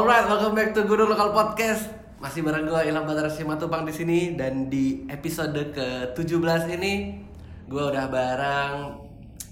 [0.00, 1.92] Alright, welcome back to Guru Lokal Podcast.
[2.24, 7.20] Masih bareng gue Ilham Batara Simatupang di sini dan di episode ke-17 ini
[7.68, 8.96] gue udah bareng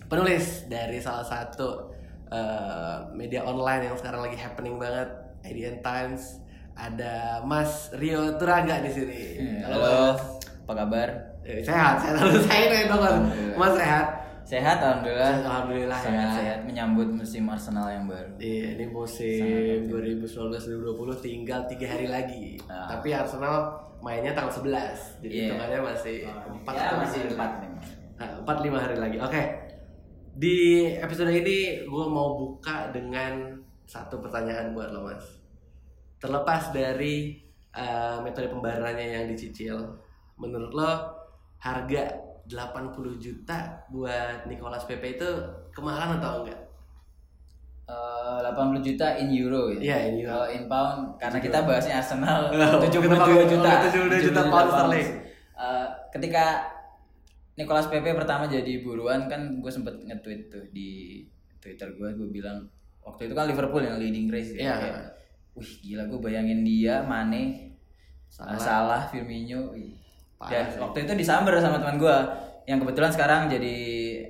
[0.09, 1.93] penulis dari salah satu
[2.33, 5.13] uh, media online yang sekarang lagi happening banget,
[5.45, 6.41] IDN Times.
[6.73, 9.21] Ada Mas Rio Turaga di sini.
[9.69, 10.17] Halo,
[10.65, 11.09] apa kabar?
[11.45, 12.25] Eh, sehat, sehat.
[12.49, 13.05] Saya dong.
[13.53, 14.18] Mas sehat.
[14.49, 15.45] Sehat alhamdulillah.
[15.45, 16.37] Alhamdulillah Sangat ya.
[16.41, 18.33] sehat menyambut musim Arsenal yang baru.
[18.41, 19.45] Iya, ini musim
[19.93, 22.57] 2019-2020 tinggal tiga hari lagi.
[22.65, 22.97] Ah.
[22.97, 25.21] Tapi Arsenal mainnya tanggal 11.
[25.21, 25.45] Jadi Iya.
[25.53, 27.51] hitungannya masih empat ya, masih empat.
[28.17, 29.17] Nah, empat lima hari lagi.
[29.21, 29.43] Oke.
[30.33, 30.57] Di
[30.97, 33.53] episode ini gue mau buka dengan
[33.85, 35.29] satu pertanyaan buat lo mas.
[36.17, 37.37] Terlepas dari
[37.69, 39.77] eh, metode pembayarannya yang dicicil,
[40.41, 40.89] menurut lo
[41.61, 45.29] harga 80 juta buat Nicolas Pepe itu
[45.71, 46.61] kemahalan atau enggak?
[47.85, 49.81] Eh, 80 juta in euro ya.
[49.81, 50.29] Iya, in euro.
[50.35, 53.65] Kalau in pound karena kita bahasnya Arsenal Oh, 72 kita pakai- juta.
[53.67, 55.09] oh, 72 juta pound sterling.
[55.55, 56.45] Eh, ketika
[57.55, 61.21] Nicolas Pepe pertama jadi buruan kan gue sempet nge-tweet tuh di
[61.59, 62.63] Twitter gue gue bilang
[63.01, 64.61] waktu itu kan Liverpool yang leading race ya.
[64.63, 64.75] Iya.
[64.79, 65.03] Kayak,
[65.55, 67.73] Wih gila gue bayangin dia Mane
[68.29, 68.61] Salah.
[68.61, 69.73] Salah, Firmino.
[69.73, 69.97] wih.
[70.39, 70.79] Parah Dan sih.
[70.79, 72.17] waktu itu disamber sama teman gue
[72.65, 73.77] yang kebetulan sekarang jadi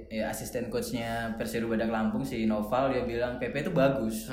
[0.09, 4.31] ya, asisten coachnya Persiru Badak Lampung si Noval dia bilang PP itu bagus.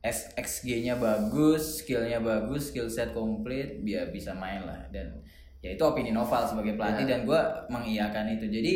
[0.00, 5.12] X XG-nya bagus, skillnya bagus, skill set komplit, dia bisa main lah dan
[5.60, 7.10] ya itu opini Noval sebagai pelatih Ya.
[7.14, 8.48] dan gue mengiyakan itu.
[8.48, 8.72] Jadi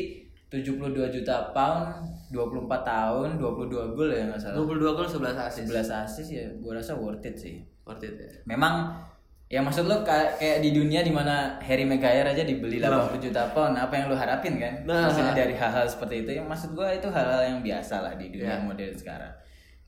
[0.52, 4.60] 72 juta pound, 24 tahun, 22 gol ya nggak salah.
[4.60, 5.66] 22 gol 11 assist.
[5.66, 7.64] 11 assist ya gue rasa worth it sih.
[7.82, 8.28] Worth it ya.
[8.44, 8.92] Memang
[9.54, 13.78] ya maksud lo kayak, di dunia di mana Harry Maguire aja dibeli 80 juta pound,
[13.78, 14.82] apa yang lo harapin kan?
[14.82, 15.06] Nah.
[15.06, 18.58] Maksudnya dari hal-hal seperti itu, yang maksud gua itu hal-hal yang biasa lah di dunia
[18.58, 18.58] Ya.
[18.58, 19.30] modern sekarang.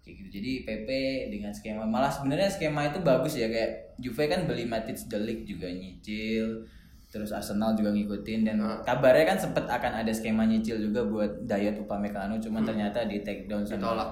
[0.01, 0.29] Kayak gitu.
[0.39, 0.89] Jadi PP
[1.35, 5.67] dengan skema malah sebenarnya skema itu bagus ya kayak Juve kan beli Matic Delik juga
[5.67, 6.63] nyicil,
[7.09, 8.79] terus Arsenal juga ngikutin dan Nah.
[8.81, 13.51] kabarnya kan sempet akan ada skema nyicil juga buat Dayot Upamecano, cuman ternyata di take
[13.51, 14.11] down sama Ditolak.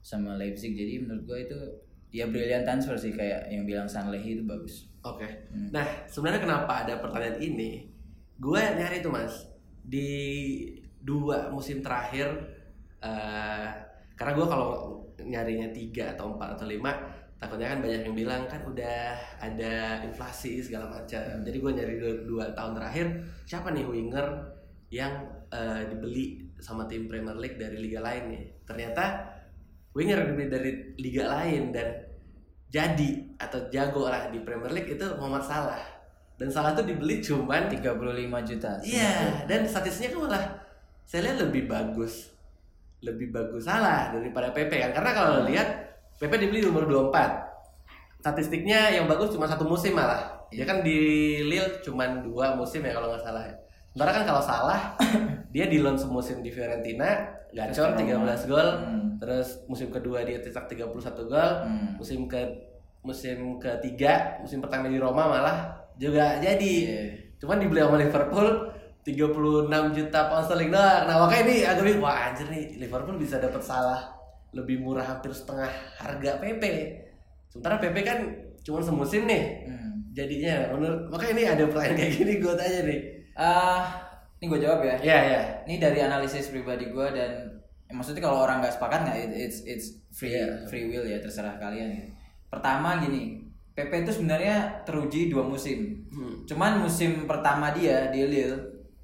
[0.00, 0.74] sama Leipzig.
[0.74, 1.54] Jadi menurut gua itu
[2.10, 4.90] ya brilliant transfer sih kayak yang bilang Sanlehi itu bagus.
[5.06, 5.48] Oke.
[5.50, 5.70] Hmm.
[5.72, 7.88] Nah, sebenarnya kenapa ada pertanyaan ini?
[8.36, 9.46] Gue nyari tuh mas
[9.80, 10.10] di
[11.00, 12.28] dua musim terakhir,
[13.00, 13.68] eh
[14.18, 14.70] karena gue kalau
[15.20, 16.92] nyarinya tiga atau empat atau lima,
[17.40, 21.40] takutnya kan banyak yang bilang kan udah ada inflasi segala macam.
[21.40, 23.06] Jadi gue nyari dua, dua tahun terakhir
[23.48, 24.28] siapa nih winger
[24.92, 28.42] yang eh, dibeli sama tim Premier League dari liga lain nih?
[28.68, 29.04] Ternyata
[29.96, 30.70] winger dibeli dari
[31.02, 31.88] liga lain dan
[32.70, 35.82] jadi atau jago lah di Premier League itu Muhammad Salah.
[36.38, 38.70] Dan Salah tuh dibeli cuman 35 juta.
[38.80, 40.44] iya dan statistiknya kan malah
[41.04, 42.32] saya lihat lebih bagus
[43.02, 44.90] lebih bagus Salah daripada Pepe kan.
[44.94, 45.68] Karena kalau lo lihat
[46.16, 47.50] Pepe dibeli nomor 24
[48.20, 50.46] statistiknya yang bagus cuma satu musim malah.
[50.52, 53.54] Dia kan di Lille cuman dua musim ya kalau nggak salah ya.
[53.90, 54.80] Sementara kan kalau salah
[55.54, 58.68] dia di loan semusim di Fiorentina gacor 13 gol.
[58.80, 59.06] Hmm.
[59.20, 61.50] terus musim kedua dia cetak 31 gol.
[61.66, 61.98] Hmm.
[62.00, 62.40] musim ke
[63.00, 66.74] musim ketiga musim pertama di Roma malah juga jadi.
[66.86, 67.04] Iya.
[67.40, 68.48] cuman dibeli sama Liverpool
[69.00, 71.08] 36 juta pound sterling doang.
[71.08, 72.04] Nah makanya ini agak bingung.
[72.04, 74.12] Wah anjir nih Liverpool bisa dapat salah
[74.52, 76.62] lebih murah hampir setengah harga PP
[77.50, 78.18] sementara PP kan
[78.62, 79.66] cuma semusim nih.
[79.66, 79.90] Hmm.
[80.10, 83.00] jadinya menurut makanya ini ada pertanyaan kayak gini gue tanya nih.
[83.38, 84.09] Ah,
[84.40, 84.96] ini gue jawab ya.
[84.98, 87.30] ya ya Ini dari analisis pribadi gue dan
[87.84, 90.64] ya, maksudnya kalau orang nggak sepakat nggak it- it's it's free Iya.
[90.64, 92.10] free will ya terserah kalian gitu.
[92.48, 96.02] Pertama gini, PP itu sebenarnya teruji dua musim.
[96.08, 96.42] Hmm.
[96.42, 98.58] Cuman musim pertama dia di Lille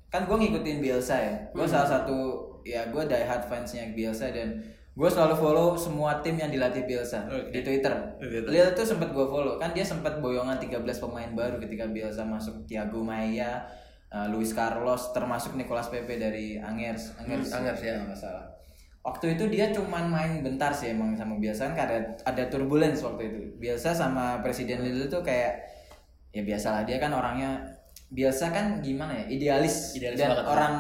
[0.07, 1.35] kan gue ngikutin Bielsa ya.
[1.51, 1.71] Gue Hmm.
[1.71, 2.17] salah satu
[2.63, 4.59] ya gue die hard fansnya Bielsa dan
[4.91, 7.53] gue selalu follow semua tim yang dilatih Bielsa Oke.
[7.53, 7.93] di Twitter.
[8.17, 8.49] Twitter.
[8.49, 12.65] Lille tuh sempat gue follow kan dia sempat boyongan 13 pemain baru ketika Bielsa masuk
[12.65, 13.61] Thiago Maia,
[14.09, 17.97] uh, Luis Carlos termasuk Nicolas Pepe dari Angers, Angers, Hmm, Angers, ya.
[18.01, 18.45] nggak salah.
[19.01, 23.23] Waktu itu dia cuman main bentar sih emang sama Bielsa kan ada ada turbulence waktu
[23.25, 23.39] itu.
[23.57, 25.63] Bielsa sama Presiden Lille tuh kayak
[26.31, 27.63] ya biasalah dia kan orangnya
[28.07, 30.47] Bielsa kan gimana ya idealis, Idealis dan banget.
[30.47, 30.75] orang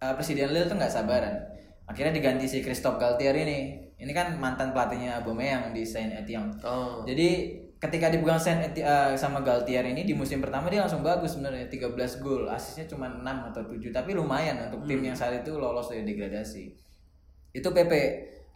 [0.00, 1.36] uh, Presiden Lille tuh nggak sabaran.
[1.84, 3.58] Akhirnya diganti si Christophe Galtier ini.
[3.96, 6.52] Ini kan mantan pelatihnya Aubameyang di Saint Etienne.
[6.60, 11.36] oh Jadi ketika dipegang Saint eh, sama Galtier ini di musim pertama dia langsung bagus
[11.36, 13.20] sebenarnya 13 gol, asisnya cuma 6
[13.52, 16.64] atau 7 tapi lumayan untuk tim yang saat itu lolos dari degradasi.
[17.52, 17.92] Itu PP.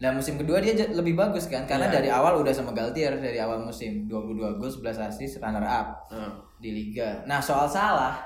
[0.01, 2.01] Dan musim kedua dia lebih bagus kan karena Iya.
[2.01, 6.41] dari awal udah sama Galtier dari awal musim 22 gol 11 assist runner up Hmm.
[6.57, 7.21] di liga.
[7.29, 8.17] Nah, soal salah.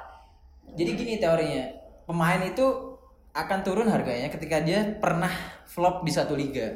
[0.71, 1.67] Jadi gini teorinya.
[2.07, 2.63] Pemain itu
[3.35, 5.31] akan turun harganya ketika dia pernah
[5.67, 6.71] flop di satu liga.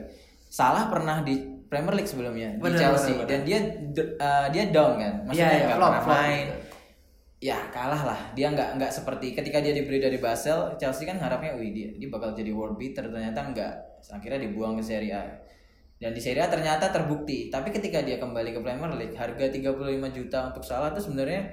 [0.50, 3.12] Salah pernah di Premier League sebelumnya di Bener, Chelsea.
[3.12, 3.29] bener, bener.
[3.29, 3.59] dan dia
[4.19, 6.17] uh, dia down kan maksudnya nggak flop, pernah flop.
[6.17, 6.47] main.
[7.38, 8.20] ya kalah lah.
[8.35, 12.09] Dia nggak nggak seperti ketika dia dibeli dari Basel Chelsea kan harapnya wih dia dia
[12.09, 13.06] bakal jadi world beater.
[13.06, 13.73] Ternyata enggak
[14.05, 15.23] akhirnya dibuang ke Serie A.
[15.99, 17.47] Dan di Serie A ternyata terbukti.
[17.47, 19.71] Tapi ketika dia kembali ke Premier League harga 35
[20.11, 21.47] juta untuk Salah itu sebenarnya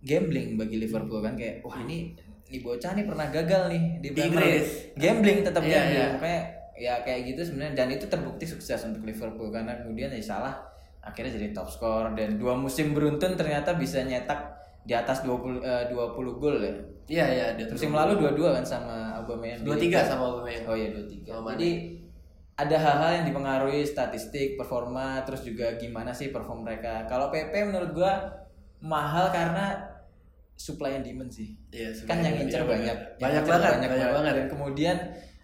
[0.00, 1.36] gambling bagi Liverpool kan.
[1.36, 4.70] Kayak wah ini ini bocah nih pernah gagal nih di Di Premier League.
[4.94, 5.92] Gambling tetap Iya, gambling.
[5.92, 6.06] iya.
[6.14, 6.40] makanya
[6.76, 10.54] ya kayak gitu sebenarnya dan itu terbukti sukses untuk Liverpool karena kemudian ya salah
[11.00, 14.56] akhirnya jadi top skor dan dua musim beruntun ternyata bisa nyetak
[14.86, 16.74] di atas 20 eh, 20 gol ya.
[17.06, 19.62] Iya iya Musim lalu dua-dua kan sama Aubameyang.
[19.62, 20.66] dua tiga sama Aubameyang.
[20.66, 21.26] Oh iya 23.
[21.26, 21.54] Sama Mane.
[21.58, 21.70] Jadi
[22.56, 27.04] ada hal-hal yang dipengaruhi statistik, performa, terus juga gimana sih perform mereka.
[27.06, 28.12] Kalau PP menurut gua
[28.82, 29.76] mahal karena
[30.56, 31.52] supply and demand sih.
[31.68, 32.96] Iya, kan yang incer iya, banyak.
[33.20, 34.32] Banyak incer banget, banyak banget.
[34.32, 34.96] Dan kemudian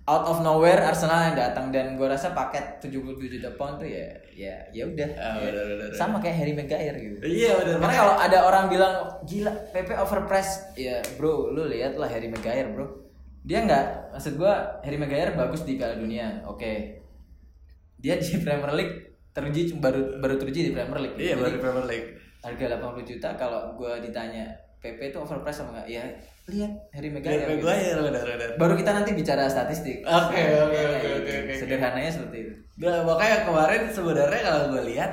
[0.02, 4.10] out of nowhere Arsenal yang datang dan gua rasa paket 77 juta pound tuh ya
[4.34, 5.08] ya ya udah.
[5.14, 7.16] Ya, bener, bener, Sama kayak Harry Maguire gitu.
[7.22, 7.78] Iya benar.
[7.78, 12.66] Karena kalau ada orang bilang gila PP overpress, ya bro, lu lihat lah Harry Maguire
[12.74, 12.86] bro.
[13.46, 16.72] Dia nggak, maksud gua Harry Maguire bagus di Piala Dunia, oke.
[18.02, 18.96] Dia di Premier League
[19.32, 21.16] teruji baru baru teruji di Premier League.
[21.16, 22.08] Iya Jadi, baru Premier League.
[22.42, 24.50] harga 80 juta kalau gua ditanya
[24.82, 25.86] PP itu overpress sama nggak?
[25.86, 26.02] Ya
[26.50, 27.46] lihat Harry Maguire.
[27.46, 27.62] Gitu.
[27.62, 28.48] Maguire benar benar.
[28.58, 30.02] Baru kita nanti bicara statistik.
[30.02, 31.08] Oke, oke, gitu.
[31.22, 31.54] oke, oke.
[31.54, 32.52] Sederhananya seperti itu.
[32.82, 35.12] Nah, makanya kemarin sebenarnya kalau gue lihat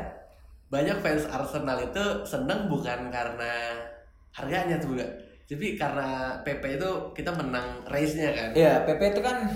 [0.74, 3.78] banyak fans Arsenal itu seneng bukan karena
[4.34, 5.12] harganya tuh enggak.
[5.50, 8.50] Tapi karena PP itu kita menang race-nya kan.
[8.54, 9.50] Iya, PP itu kan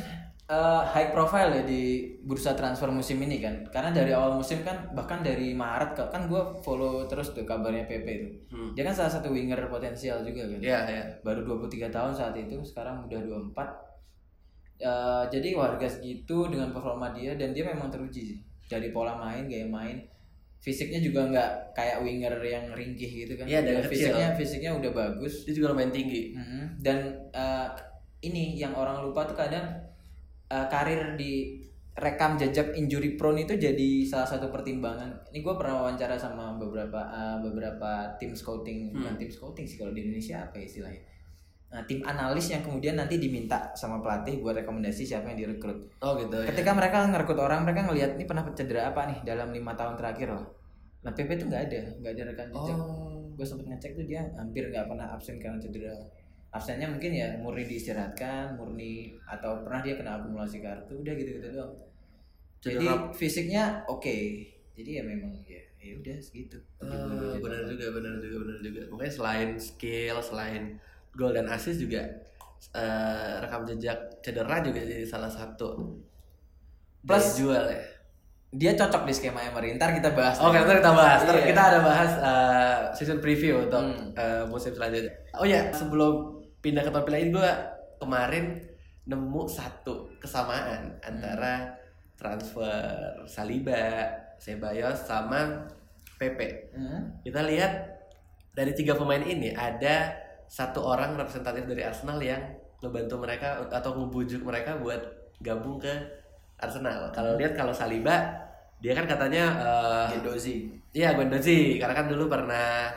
[0.54, 1.82] eh, high profile ya di
[2.20, 3.66] bursa transfer musim ini kan.
[3.68, 7.84] Karena dari awal musim kan bahkan dari Maret ke- kan gue follow terus tuh kabarnya
[7.84, 8.30] PP itu.
[8.50, 8.70] Hmm.
[8.72, 10.60] Dia kan salah satu winger potensial juga kan.
[10.60, 11.04] Iya, iya.
[11.22, 13.70] Baru 23 tahun saat itu, sekarang udah 24.
[14.76, 18.40] Eh, jadi warga segitu dengan performa dia dan dia memang teruji sih.
[18.66, 20.02] Dari pola main, gaya main,
[20.60, 23.46] fisiknya juga nggak kayak winger yang ringkih gitu kan.
[23.46, 23.92] Iya, dari kecil.
[24.12, 25.44] fisiknya fisiknya udah bagus.
[25.44, 26.36] Dia juga lumayan tinggi.
[26.36, 26.62] Mhm.
[26.80, 26.98] Dan
[27.32, 27.70] eh,
[28.24, 29.83] ini yang orang lupa tuh kadang
[30.50, 31.62] eh, karir di
[31.94, 35.14] rekam jejak injury prone itu jadi salah satu pertimbangan.
[35.30, 39.94] Ini gue pernah wawancara sama beberapa eh, beberapa tim scouting, bukan tim scouting sih kalau
[39.94, 41.02] di Indonesia apa ya istilahnya.
[41.74, 45.90] Nah, tim analis yang kemudian nanti diminta sama pelatih buat rekomendasi siapa yang direkrut.
[46.06, 46.46] Oh gitu ya.
[46.54, 50.38] Ketika mereka ngerekrut orang, mereka ngelihat ini pernah cedera apa nih dalam lima tahun terakhir
[50.38, 50.46] loh.
[51.02, 53.26] Nah, PP itu nggak ada, nggak ada rekam jejak Oh.
[53.34, 55.98] gue sempet ngecek tuh dia hampir nggak pernah absen karena cedera
[56.54, 61.48] absennya mungkin ya murni diistirahatkan murni atau pernah dia kena akumulasi kartu udah gitu gitu
[61.52, 61.74] doang
[62.62, 64.16] jadi fisiknya oke
[64.74, 68.82] jadi ya memang ya ya udah segitu Oh, benar juga, benar juga, benar juga.
[68.88, 70.76] Makanya selain skill, selain
[71.12, 72.00] gol dan assist juga
[72.72, 75.76] eh, rekam jejak cedera juga jadi salah satu
[77.04, 77.82] Plus- plus jual ya.
[78.54, 81.20] dia cocok di skema Emery ntar kita bahas Oke, ntar kita bahas.
[81.26, 81.46] Ntar Iya.
[81.50, 84.14] kita ada bahas eh, season preview untuk Hmm.
[84.14, 85.10] eh, musim selanjutnya.
[85.34, 86.33] Oh ya, sebelum
[86.64, 87.52] pindah ke topik lain, gue
[88.00, 88.64] kemarin
[89.04, 91.76] nemu satu kesamaan antara
[92.16, 94.08] transfer Saliba,
[94.40, 95.68] Ceballos sama
[96.16, 96.40] PP.
[96.72, 97.20] Hmm.
[97.20, 97.72] Kita lihat
[98.56, 100.16] dari tiga pemain ini ada
[100.48, 102.40] satu orang representatif dari Arsenal yang
[102.80, 105.04] ngebantu mereka atau ngebujuk mereka buat
[105.44, 105.92] gabung ke
[106.56, 107.12] Arsenal.
[107.12, 108.40] Kalau lihat kalau Saliba
[108.80, 112.92] dia kan katanya eh, Gendozi Iya Guendouzi karena kan dulu pernah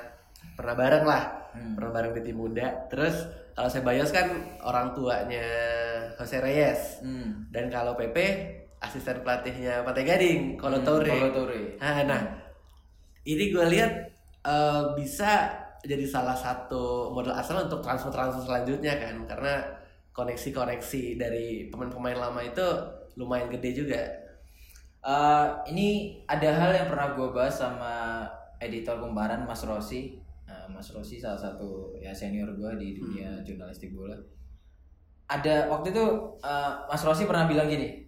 [0.54, 1.24] pernah bareng lah
[1.56, 1.72] Hmm.
[1.72, 4.28] pernah bareng di tim muda terus kalau Ceballos kan
[4.60, 5.48] orang tuanya
[6.20, 7.48] Jose Reyes hmm.
[7.48, 8.16] dan kalau PP
[8.84, 11.80] asisten pelatihnya Pantai Gading Toure Kolo Toure.
[11.80, 12.22] nah, nah
[13.24, 13.92] ini gue lihat
[14.44, 15.48] eh, bisa
[15.80, 19.64] jadi salah satu model Arsenal untuk transfer-transfer selanjutnya kan karena
[20.12, 22.64] koneksi-koneksi dari pemain-pemain lama itu
[23.16, 24.26] lumayan gede juga
[25.06, 28.26] Eh, ini ada hal yang pernah gue bahas sama
[28.58, 30.18] editor kembaran Mas Rossi.
[30.66, 34.18] Nah, Mas Rossi salah satu ya senior gue di dunia jurnalistik bola.
[35.30, 36.04] Ada waktu itu
[36.42, 38.02] eh, Mas Rossi pernah bilang gini,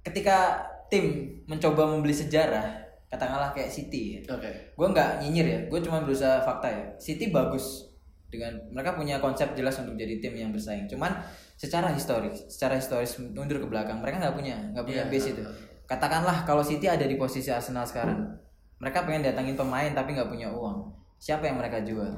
[0.00, 2.64] ketika tim mencoba membeli sejarah,
[3.12, 6.84] katakanlah kayak City, ya, oke gue nggak nyinyir ya, gue cuma berusaha fakta ya.
[6.96, 7.88] City bagus
[8.28, 10.88] dengan mereka punya konsep jelas untuk jadi tim yang bersaing.
[10.88, 11.12] Cuman
[11.56, 15.12] secara historis, secara historis mundur ke belakang, mereka nggak punya, nggak punya Iya.
[15.12, 15.42] base itu.
[15.88, 18.28] Katakanlah kalau City ada di posisi Arsenal sekarang,
[18.76, 20.92] mereka pengen datangin pemain tapi nggak punya uang.
[21.18, 22.10] Siapa yang mereka jual?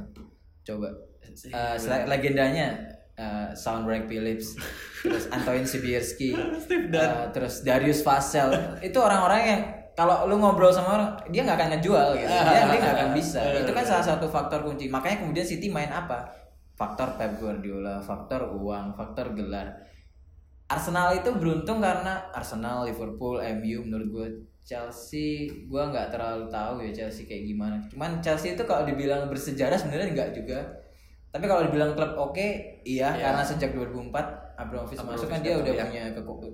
[0.63, 0.89] Coba.
[1.25, 2.77] Eh, sel- legendanya
[3.17, 4.57] eh, Soundtrack Phillips,
[5.05, 8.53] terus Antoine Sibierski, Steve eh, terus Darius Vassell.
[8.81, 9.61] itu orang-orang yang
[10.01, 12.31] kalau lu ngobrol sama orang, dia nggak akan ngejual gitu.
[12.49, 13.41] Dia dia nggak akan bisa.
[13.61, 14.89] Itu kan salah satu faktor kunci.
[14.89, 16.25] Makanya kemudian City main apa?
[16.73, 19.77] Faktor Pep Guardiola, faktor uang, faktor gelar.
[20.71, 24.27] Arsenal itu beruntung karena Arsenal, Liverpool, MU menurut gue
[24.63, 27.77] Chelsea gua nggak terlalu tahu ya Chelsea kayak gimana.
[27.91, 30.59] Cuman Chelsea itu kalau dibilang bersejarah sebenarnya nggak juga.
[31.31, 32.49] Tapi kalau dibilang klub oke,
[32.83, 33.31] iya Iya.
[33.31, 34.11] karena sejak 2004
[34.59, 35.85] Abramovich masuk kan dia udah ya.
[35.87, 36.03] punya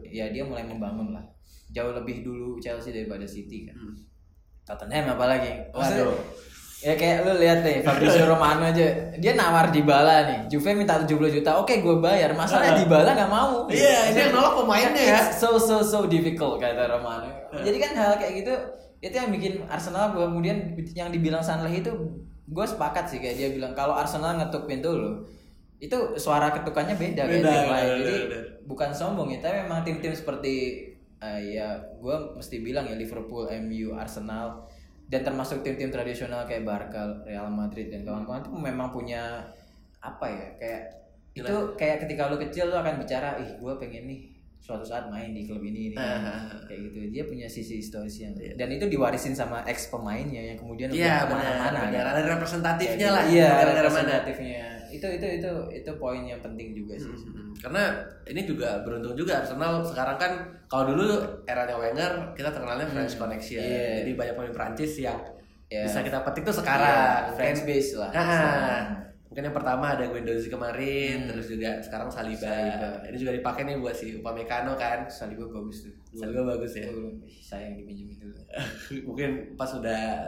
[0.04, 1.24] ya dia mulai membangun lah.
[1.72, 3.76] Jauh lebih dulu Chelsea daripada City kan.
[3.76, 3.96] Hmm.
[4.66, 5.70] Tottenham apalagi.
[5.70, 6.18] Maksudnya, Waduh.
[6.76, 8.84] Ya kayak lu lihat nih Fabrizio Romano aja
[9.16, 10.38] dia nawar Dybala nih.
[10.52, 11.56] Juve minta 70 juta.
[11.56, 12.36] Oke, gue bayar.
[12.36, 13.64] Masalahnya Dybala nggak mau.
[13.72, 15.20] Iya, ini yang nolak pemainnya ya.
[15.32, 17.45] So so so difficult kata Romano.
[17.64, 18.54] Jadi kan hal kayak gitu
[19.04, 21.92] itu yang bikin Arsenal kemudian yang dibilang Sanleh itu
[22.46, 25.26] gue sepakat sih kayak dia bilang kalau Arsenal ngetuk pintu lo
[25.76, 27.88] itu suara ketukannya beda, kayak Beda, tim beda, lain.
[28.00, 28.38] Jadi beda.
[28.64, 30.54] bukan sombong ya, tapi memang tim-tim seperti
[31.20, 34.64] eh, ya gue mesti bilang ya Liverpool, MU, Arsenal
[35.06, 39.44] dan termasuk tim-tim tradisional kayak Barca, Real Madrid dan kawan-kawan itu memang punya
[40.00, 40.82] apa ya kayak
[41.36, 44.20] itu kayak ketika lu kecil lu akan bicara ih gue pengen nih
[44.66, 46.50] suatu saat main di klub ini, ini Ah.
[46.60, 50.98] kayak gitu dia punya sisi historisnya dan itu diwarisin sama ex pemainnya yang kemudian udah
[50.98, 52.02] Iya, ke mana-mana benar.
[52.02, 52.12] kan.
[52.12, 53.24] Ada representatifnya Kayak lah.
[53.24, 53.36] gitu.
[53.36, 53.70] iya mana.
[53.70, 57.82] representatifnya itu itu itu itu poin yang penting juga sih Hmm, Karena
[58.24, 60.32] ini juga beruntung juga Arsenal sekarang kan
[60.66, 63.62] kalau dulu eranya Wenger kita terkenalnya French Connection.
[63.62, 64.02] Iya.
[64.02, 65.18] Jadi banyak pemain Prancis yang
[65.66, 65.82] Iya.
[65.84, 67.32] bisa kita petik tuh sekarang.
[67.32, 68.82] French Mungkin- base lah Ah,
[69.36, 71.28] mungkin yang pertama ada Guendouzi kemarin, Hmm.
[71.28, 72.48] terus juga sekarang Saliba.
[72.48, 72.88] Saliba.
[73.04, 75.04] Ini juga dipakai nih buat si Upamecano kan.
[75.06, 76.88] Saliba bagus tuh Saliba bagus ya.
[76.88, 78.32] Ih, sayang dipinjemin dulu
[79.12, 80.24] mungkin pas udah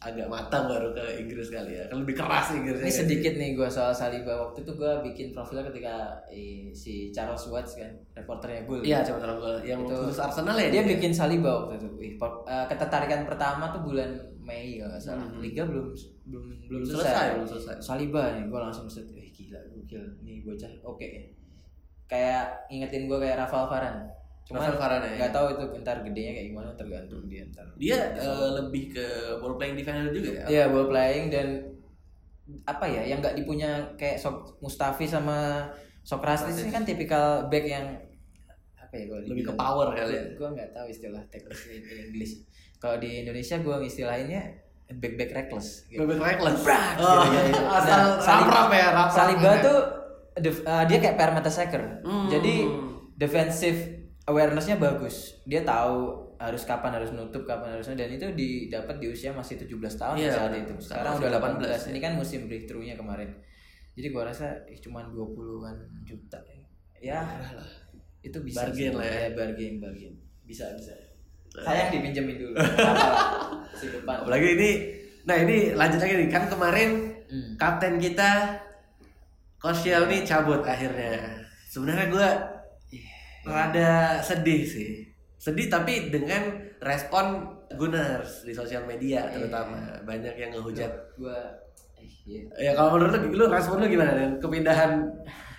[0.00, 1.86] agak matang baru ke Inggris kali ya.
[1.86, 2.82] Kan lebih keras Inggrisnya.
[2.82, 2.98] ini kan.
[2.98, 5.94] sedikit nih gue soal Saliba waktu itu gue bikin profilnya ketika
[6.26, 9.54] eh, si Charles Watts kan reporternya gue Iya, cuma terang gol.
[9.60, 10.66] Yang Itu- khusus Arsenal ya.
[10.68, 14.10] dia bikin Saliba waktu itu Wih, eh, ketertarikan pertama tuh bulan
[14.48, 15.44] Mei nggak salah Hmm.
[15.44, 17.76] Liga belum belum belum Belum selesai, belum selesai.
[17.84, 21.08] Saliba nih gue langsung set eh gila gokil nih bocah oke
[22.08, 24.08] kayak ingetin gue kayak Rafael Varane
[24.48, 25.16] Rafael Varane, ya.
[25.20, 29.60] nggak tahu itu ntar gedenya kayak gimana tergantung dia ntar Dia eh, lebih ke ball
[29.60, 30.44] playing defender juga ya.
[30.48, 31.48] Iya ball playing dan
[32.64, 35.68] apa ya yang nggak dipunya kayak Sok Mustafi sama
[36.00, 37.84] Sokrates ini kan tipikal back yang
[38.80, 40.24] apa ya kalau Lebih ke power kali ya.
[40.32, 42.32] Gue nggak tahu istilah teknisnya di Inggris.
[42.78, 44.42] Kalau di Indonesia gue istilahinnya
[44.88, 45.84] back back reckless.
[45.86, 46.00] Gitu.
[46.00, 46.62] Bebek reckless.
[46.64, 47.62] Brak, Oh, gitu, gitu.
[47.66, 49.78] asal Nah, Salib- rap ya, rap Saliba tuh
[50.38, 51.82] def- uh, dia kayak perimeter.
[52.06, 52.26] Hmm.
[52.30, 52.54] Jadi
[53.18, 53.78] defensive
[54.24, 55.42] awarenessnya bagus.
[55.44, 59.98] Dia tahu harus kapan harus nutup, kapan harus dan itu didapat di usia masih 17
[59.98, 60.74] tahun Iya, saat itu.
[60.78, 61.66] Sekarang udah 18 18.
[61.66, 61.78] ya.
[61.90, 63.34] Ini kan musim breakthrough-nya kemarin.
[63.98, 65.74] Jadi gua rasa eh, cuman 20-an
[66.06, 66.38] juta.
[67.02, 67.26] Ya,
[68.20, 69.30] itu bisa Bargain lah ya.
[69.34, 70.14] bargain, bargain.
[70.46, 70.94] Bisa, bisa.
[71.54, 72.54] Sayang dipinjemin dulu.
[73.78, 74.26] Si depan.
[74.26, 74.70] Apalagi ini
[75.22, 77.60] nah ini lanjut lagi nih kan kemarin Hmm.
[77.60, 78.56] kapten kita
[79.60, 81.44] Koscielny cabut akhirnya.
[81.68, 82.28] Sebenarnya gue
[83.44, 85.04] rada sedih sih.
[85.36, 87.44] Sedih tapi dengan respon
[87.76, 89.76] Gunners di sosial media terutama
[90.08, 90.88] banyak yang ngehujat.
[91.20, 91.36] Gua
[92.00, 92.48] eh, iya.
[92.56, 95.04] Ya kalau menurut lu, lu respon lu gimana dengan kepindahan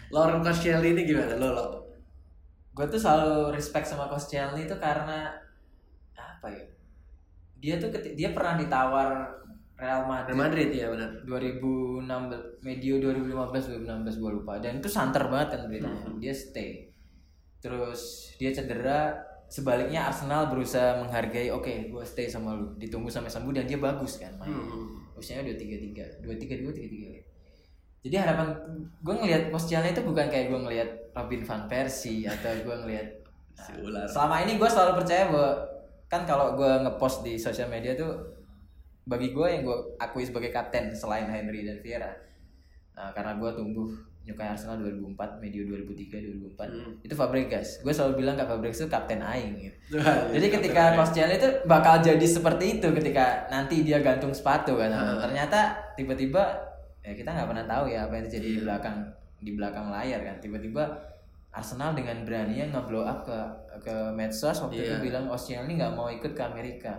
[0.10, 1.66] Lauren Koscielny ini gimana lo lo?
[2.70, 5.36] gue tuh selalu respect sama Koscielny itu karena
[6.40, 6.64] apa ya
[7.60, 9.28] dia tuh dia pernah ditawar
[9.76, 11.10] Real Madrid, Real Madrid ya benar.
[11.24, 12.04] 2016
[12.62, 16.16] medio 2015 2016 gue lupa dan itu santer banget kan beritanya Hmm.
[16.18, 16.88] dia stay
[17.58, 23.52] terus dia cedera sebaliknya Arsenal berusaha menghargai oke gue stay sama lu ditunggu sampai sembuh
[23.52, 25.16] dan dia bagus kan main Hmm.
[25.16, 27.10] usianya dua tiga tiga dua tiga dua tiga tiga
[28.00, 28.48] jadi harapan
[28.98, 33.08] gue ngelihat Koscielny itu bukan kayak gue ngelihat Robin van Persie atau gue ngelihat
[33.84, 34.08] ular.
[34.08, 35.52] selama ini gue selalu percaya bahwa
[36.10, 38.18] kan kalau gue ngepost di sosial media tuh
[39.04, 42.12] bagi gue yang gue akui sebagai kapten selain Henry dan Vieira
[42.92, 43.88] Nah, karena gue tumbuh
[44.20, 46.20] nyukai Arsenal 2004 medio 2003
[46.52, 46.92] 2004 Hmm.
[47.00, 49.78] itu Fabregas gue selalu bilang Kak Fabregas itu kapten aing gitu.
[49.96, 54.92] Iya, Jadi ketika Koscielny itu bakal jadi seperti itu ketika nanti dia gantung sepatu kan.
[54.92, 55.24] Hmm.
[55.24, 55.60] Ternyata
[55.96, 56.44] tiba-tiba
[57.00, 58.52] ya kita nggak pernah tahu ya apa yang terjadi Iya.
[58.52, 58.98] di belakang
[59.40, 60.36] di belakang layar kan.
[60.38, 60.84] Tiba-tiba
[61.50, 63.38] Arsenal dengan beraninya nge-blow up ke
[63.78, 64.86] ke medsos waktu Iya.
[64.90, 66.94] itu bilang Koscielny nggak mau ikut ke Amerika.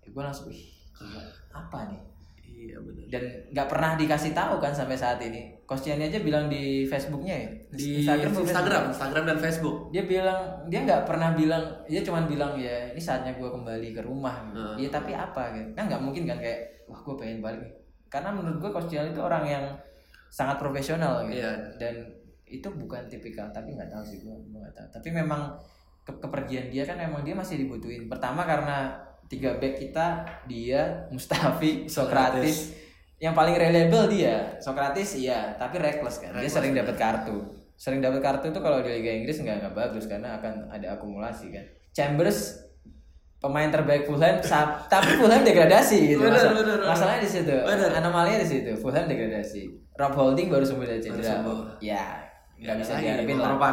[0.00, 1.20] Ya, gue langsung ih gila,
[1.50, 2.00] apa nih?
[2.46, 3.04] Iya benar.
[3.06, 5.52] Dan nggak pernah dikasih tahu kan sampai saat ini.
[5.62, 7.48] Koscielny aja bilang di Facebooknya ya.
[7.68, 8.90] Di Instagram, Instagram, Facebook?
[8.90, 9.76] Instagram, dan Facebook.
[9.90, 14.00] dia bilang dia nggak pernah bilang dia cuma bilang ya ini saatnya gue kembali ke
[14.00, 14.62] rumah gitu.
[14.62, 14.88] Hmm.
[14.88, 17.66] tapi apa gitu kan nggak mungkin kan kayak wah gue pengen balik
[18.06, 19.64] karena menurut gue Koscielny itu orang yang
[20.28, 21.52] sangat profesional gitu Iya.
[21.76, 21.94] dan
[22.46, 25.50] itu bukan tipikal tapi nggak tahu sih gue nggak tahu tapi memang
[26.06, 28.06] ke- kepergian dia kan memang dia masih dibutuhin.
[28.06, 28.94] Pertama karena
[29.26, 32.70] tiga back kita dia Mustafi Sokratis
[33.16, 36.30] yang paling reliable dia Sokratis iya tapi reckless kan.
[36.30, 36.82] Dia Reckless, sering benar.
[36.86, 37.36] dapat kartu.
[37.74, 41.50] Sering dapat kartu tuh kalau di Liga Inggris nggak nggak bagus karena akan ada akumulasi
[41.50, 41.64] kan.
[41.90, 42.62] Chambers
[43.36, 44.40] pemain terbaik Fulham
[44.92, 46.22] tapi Fulham degradasi gitu.
[46.22, 46.88] Bener, Masa- bener, bener.
[46.88, 47.52] masalahnya di situ.
[47.92, 48.70] Anomalinya di situ.
[48.76, 49.62] Fulham degradasi.
[49.96, 51.40] Rob Holding baru sembuh dari cedera.
[51.80, 52.25] Ya
[52.56, 53.68] nggak bisa diharapin lah apa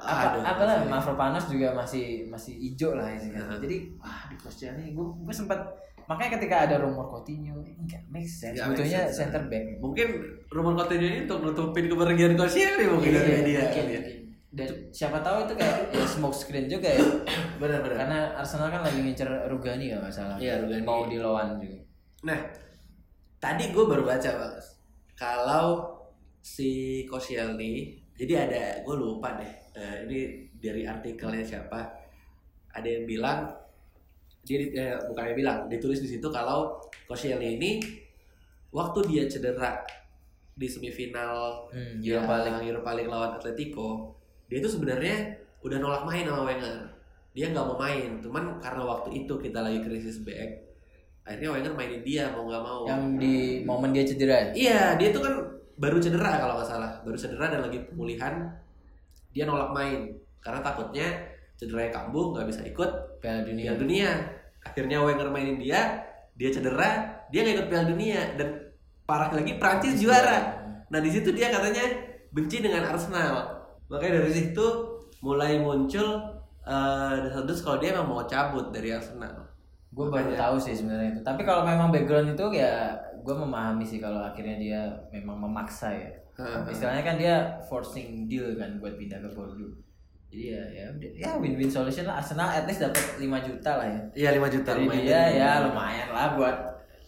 [0.00, 0.90] aduh, apa lah masih.
[0.90, 3.44] Mavropanos juga masih masih hijau lah istilahnya.
[3.46, 3.60] Nah.
[3.60, 5.60] jadi wah di Koscielny gue gue sempat
[6.04, 9.16] makanya ketika ada rumor Coutinho ini nggak make sense Nggak make butuhnya sense.
[9.18, 10.08] center back Mungkin
[10.48, 13.60] rumor Coutinho ini untuk nutupin kepergian Koscielny mungkin Iya, dari media.
[13.60, 14.00] mungkin, kali ya.
[14.00, 14.18] mungkin.
[14.54, 17.02] dan siapa tahu itu kayak ya smoke screen juga ya
[17.56, 17.96] Benar-benar.
[17.98, 20.82] karena Arsenal kan lagi ngincer Rugani kalau nggak salah Iya, Rugani.
[20.82, 21.76] mau di lawan juga
[22.22, 22.38] Nah,
[23.38, 24.54] tadi gue baru baca bang,
[25.14, 25.92] kalau
[26.40, 26.70] si
[27.04, 30.18] Koscielny, jadi ada gue lupa deh, eh, ini
[30.54, 31.80] dari artikelnya siapa,
[32.70, 33.50] ada yang bilang
[34.44, 37.70] dia di- eh, bukan yang bilang, ditulis di situ kalau Koscielny ini
[38.70, 39.80] waktu dia cedera
[40.54, 42.70] di semifinal Hmm, yang League.
[42.70, 44.14] Europa League lawan Atletico,
[44.46, 46.76] dia itu sebenarnya udah nolak main sama Wenger.
[47.34, 50.62] Dia nggak mau main, cuman karena waktu itu kita lagi krisis back,
[51.26, 52.86] akhirnya Wenger mainin dia mau nggak mau.
[52.86, 54.48] yang di momen dia cedera ya?
[54.54, 55.34] Iya, dia itu kan
[55.74, 58.50] baru cedera kalau nggak salah, baru cedera dan lagi pemulihan,
[59.34, 61.06] dia nolak main karena takutnya
[61.58, 62.90] cederanya kambuh nggak bisa ikut
[63.22, 64.10] Piala Dunia Piala Dunia.
[64.64, 66.00] Akhirnya Wenger mainin dia,
[66.32, 68.48] dia cedera, dia nggak ikut Piala Dunia dan
[69.04, 70.62] parah lagi Prancis juara.
[70.88, 71.84] Nah di situ dia katanya
[72.32, 73.60] benci dengan Arsenal.
[73.92, 74.66] Makanya dari situ
[75.20, 76.32] mulai muncul
[76.64, 79.43] eh desas kalau dia emang mau cabut dari Arsenal.
[79.94, 81.20] Gue baru Makanya- tahu sih sebenarnya itu.
[81.22, 86.10] Tapi kalau memang background itu ya gue memahami sih kalau akhirnya dia memang memaksa ya.
[86.34, 86.66] Heeh.
[86.66, 87.34] istilahnya kan dia
[87.70, 89.70] forcing deal kan buat pindah ke Bordeaux.
[90.26, 92.18] Jadi ya ya ya win-win solution lah.
[92.18, 94.00] Arsenal at least dapat 5 juta lah ya.
[94.18, 95.06] Iya 5 juta dari lumayan.
[95.06, 95.50] dia ya.
[95.62, 96.56] lumayan lah buat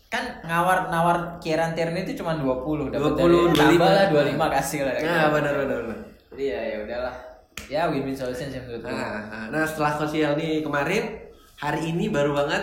[0.06, 3.98] kan ngawar nawar Kieran Tierney itu cuma 20 dapat 20, dari tambah 25.
[3.98, 4.06] lah
[4.46, 4.92] 25 kasih lah.
[5.02, 5.98] Nah benar benar benar.
[6.30, 7.14] jadi ya ya udahlah.
[7.66, 11.25] Ya win-win solution sih menurut gue Nah, nah setelah Koscielny kemarin
[11.56, 12.62] hari ini baru banget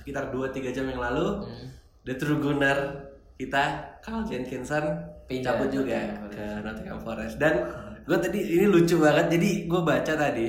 [0.00, 1.68] sekitar 2-3 jam yang lalu Hmm.
[2.00, 2.78] The True Gunner
[3.36, 3.64] kita
[4.00, 4.84] Carl Jenkinson
[5.28, 5.56] Pindah.
[5.60, 6.00] cabut juga
[6.32, 7.36] ke Nottingham Forest.
[7.36, 7.60] Dan
[8.08, 10.48] gue tadi ini lucu banget jadi gue baca tadi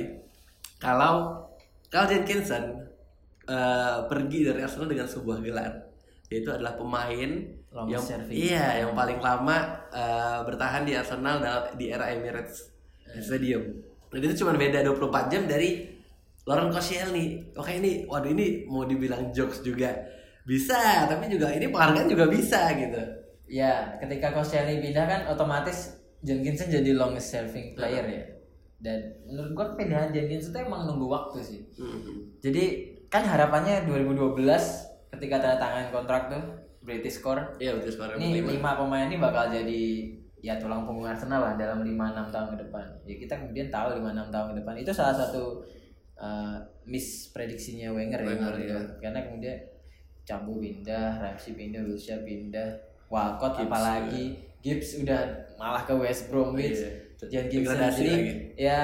[0.80, 1.44] kalau
[1.92, 2.64] Carl Jenkinson
[3.44, 5.72] eh, pergi dari Arsenal dengan sebuah gelar
[6.32, 7.30] yaitu adalah pemain
[7.92, 8.32] yang serving.
[8.32, 12.72] iya yang paling lama eh, bertahan di Arsenal dalam di era Emirates
[13.20, 13.60] Stadium.
[14.08, 15.91] Dan itu cuma beda 24 jam dari
[16.44, 19.94] Lauren Koscielny oke ini waduh ini mau dibilang jokes juga
[20.42, 26.72] bisa tapi juga ini penghargaan juga bisa gitu Ya, ketika Koscielny pindah kan otomatis Jenkinson
[26.72, 28.24] jadi longest serving player ya.
[28.80, 31.60] Dan menurut gua pilihan Jenkinson itu emang nunggu waktu sih.
[31.76, 32.32] Hmm.
[32.40, 34.40] Jadi kan harapannya 2012
[35.12, 36.40] ketika tanda tangan kontrak tuh
[36.80, 40.08] British Core iya betul sekarang ini lima pemain ini bakal jadi
[40.40, 42.86] ya tulang punggung Arsenal lah dalam 5-6 tahun ke depan.
[43.04, 45.60] Ya kita kemudian tahu 5-6 tahun ke depan itu salah satu
[46.22, 46.56] uh,
[46.86, 48.70] misprediksinya Wenger, ya, Wenger, menurut iya.
[48.70, 48.82] gua.
[49.02, 49.58] Karena kemudian
[50.22, 52.68] Cambu pindah, Ramsey pindah, Wilshere pindah,
[53.10, 54.24] Walcott Gibbs, apalagi
[54.62, 55.20] Gibbs udah
[55.58, 56.78] malah ke West Bromwich.
[56.78, 56.90] Iya.
[57.22, 58.32] Jan Gibson Degradasi jadi lagi.
[58.58, 58.80] ya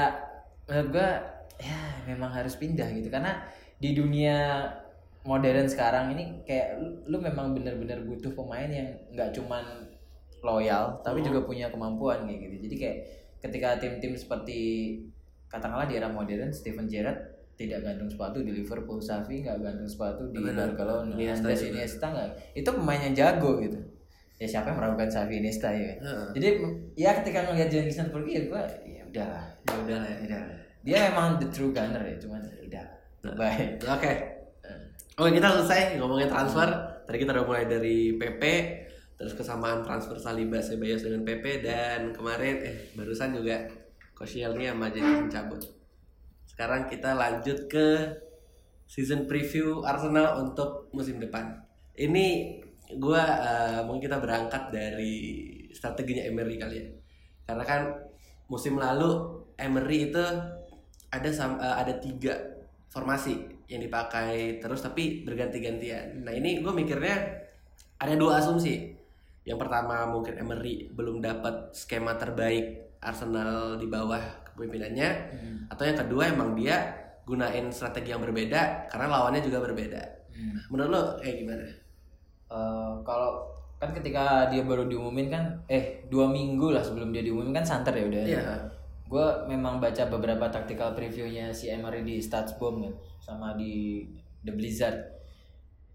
[0.71, 1.11] menurut gua
[1.59, 3.43] ya memang harus pindah gitu karena
[3.83, 4.63] di dunia
[5.27, 9.91] modern sekarang ini kayak lu, lu memang benar-benar butuh pemain yang nggak cuman
[10.47, 11.35] loyal tapi Hmm.
[11.35, 12.99] juga punya kemampuan kayak gitu jadi kayak
[13.43, 14.61] ketika tim-tim seperti
[15.49, 17.19] katakanlah di era modern Steven Gerrard
[17.59, 20.71] tidak gantung sepatu di Liverpool Safi nggak gantung sepatu di Benar.
[20.73, 21.61] Barcelona Andres.
[21.67, 23.79] Iniesta nggak itu pemain yang jago gitu
[24.39, 25.99] ya siapa yang meragukan Safi Iniesta ya kan?
[26.07, 26.29] Heeh.
[26.39, 26.49] jadi
[26.95, 30.19] ya ketika ngelihat Jenkinson pergi ya gua ya udahlah ya udah lah ya.
[30.31, 30.43] udah.
[30.87, 32.87] dia emang the true gunner ya cuman ya udah
[33.35, 34.39] baik Oke.
[35.19, 36.71] Oke kita selesai ngomongin transfer.
[37.03, 38.43] Tadi kita udah mulai dari PP,
[39.19, 43.67] terus kesamaan transfer Saliba Sebayos dengan PP dan kemarin eh barusan juga
[44.19, 45.63] Koscielny sama Jenkinson cabut.
[46.43, 47.87] Sekarang kita lanjut ke
[48.91, 51.55] season preview Arsenal untuk musim depan.
[51.95, 52.59] Ini
[52.99, 55.15] gua eh, mungkin kita berangkat dari
[55.71, 56.89] strateginya Emery kali ya.
[57.47, 57.81] Karena kan
[58.51, 60.25] musim lalu Emery itu
[61.15, 62.35] ada eh, ada tiga
[62.91, 63.39] formasi
[63.71, 66.25] yang dipakai terus tapi berganti-gantian.
[66.25, 67.47] Nah ini gue mikirnya
[68.01, 68.97] ada dua asumsi.
[69.45, 75.09] Yang pertama mungkin Emery belum dapat skema terbaik Arsenal di bawah kepemimpinannya,
[75.71, 76.77] atau yang kedua emang dia
[77.23, 80.03] gunain strategi yang berbeda karena lawannya juga berbeda.
[80.33, 80.59] Hmm.
[80.73, 81.67] Menurut lo kayak gimana?
[82.49, 83.45] Eh, kalau
[83.79, 87.95] kan ketika dia baru diumumin kan eh dua minggu lah sebelum dia diumumin kan santer
[87.95, 88.43] ya udah Iya.
[89.09, 94.03] gue memang baca beberapa tactical previewnya si Emery di Statsbomb kan sama di
[94.43, 94.99] The Blizzard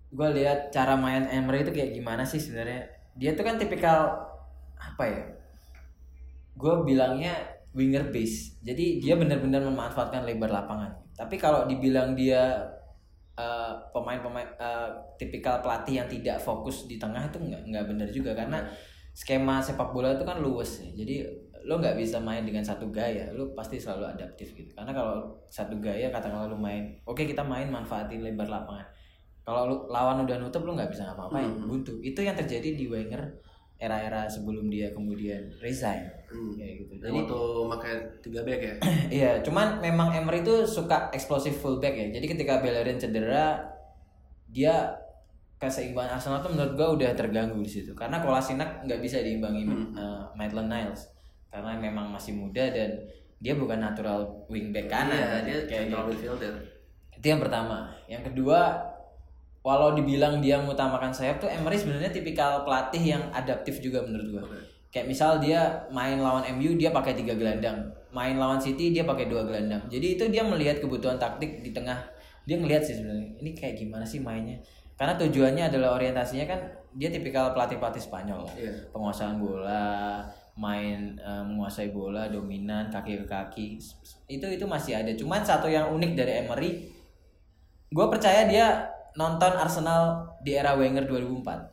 [0.10, 2.88] gue lihat cara main Emery itu kayak gimana sih sebenarnya
[3.20, 4.16] dia tuh kan tipikal
[4.80, 5.22] apa ya
[6.54, 7.34] gue bilangnya
[7.74, 12.62] winger base jadi dia benar-benar memanfaatkan lebar lapangan tapi kalau dibilang dia
[13.38, 18.32] eh, pemain-pemain eh, tipikal pelatih yang tidak fokus di tengah itu nggak nggak benar juga
[18.38, 18.62] karena
[19.14, 20.90] skema sepak bola itu kan luwes ya.
[21.06, 21.22] Jadi
[21.64, 24.74] lo nggak bisa main dengan satu gaya, lo pasti selalu adaptif gitu.
[24.76, 28.84] Karena kalau satu gaya katakanlah lo main, oke kita main manfaatin lebar lapangan.
[29.46, 31.94] Kalau lu- lawan udah nutup lo nggak bisa ngapa-ngapain, buntu.
[32.04, 33.22] Itu yang terjadi di Wenger
[33.84, 36.58] era-era sebelum dia kemudian resign Hmm.
[36.58, 36.94] kayak gitu.
[36.98, 37.94] Jadi waktu pakai
[38.26, 38.76] tiga back ya.
[39.22, 42.08] Iya, cuman memang Emery itu suka eksplosif fullback ya.
[42.10, 43.62] Jadi ketika Bellerin cedera,
[44.50, 44.98] dia
[45.62, 47.94] keseimbangan Arsenal tuh menurut gua udah terganggu di situ.
[47.94, 49.62] Karena Kolasinac nggak bisa diimbangi
[49.94, 51.06] uh, Maitland Niles
[51.54, 52.90] karena memang masih muda dan
[53.38, 55.14] dia bukan natural wingback kanan.
[55.14, 56.10] Iya, dia kayak central gitu.
[56.18, 56.54] midfielder.
[57.14, 57.78] Itu yang pertama.
[58.10, 58.60] Yang kedua,
[59.64, 64.44] walau dibilang dia mengutamakan sayap tuh Emery sebenarnya tipikal pelatih yang adaptif juga menurut gua.
[64.46, 64.60] Oke.
[64.94, 69.26] Kayak misal dia main lawan MU dia pakai tiga gelandang, main lawan City dia pakai
[69.26, 69.82] dua gelandang.
[69.90, 71.98] Jadi itu dia melihat kebutuhan taktik di tengah.
[72.46, 74.62] Dia ngelihat sih sebenarnya ini kayak gimana sih mainnya.
[74.94, 76.60] Karena tujuannya adalah orientasinya kan
[76.94, 78.46] dia tipikal pelatih-pelatih Spanyol.
[78.54, 78.94] Iya.
[78.94, 80.22] Penguasaan bola,
[80.54, 83.68] main eh, menguasai bola, dominan kaki ke kaki.
[84.30, 85.10] Itu itu masih ada.
[85.18, 86.72] Cuman satu yang unik dari Emery,
[87.90, 90.04] gue percaya dia nonton Arsenal
[90.40, 91.72] di era Wenger 2004.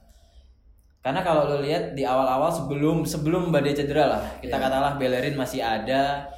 [1.01, 4.63] Karena kalau lo lihat di awal-awal sebelum sebelum badai cedera lah, kita Iya.
[4.63, 6.29] katalah Bellerin masih ada,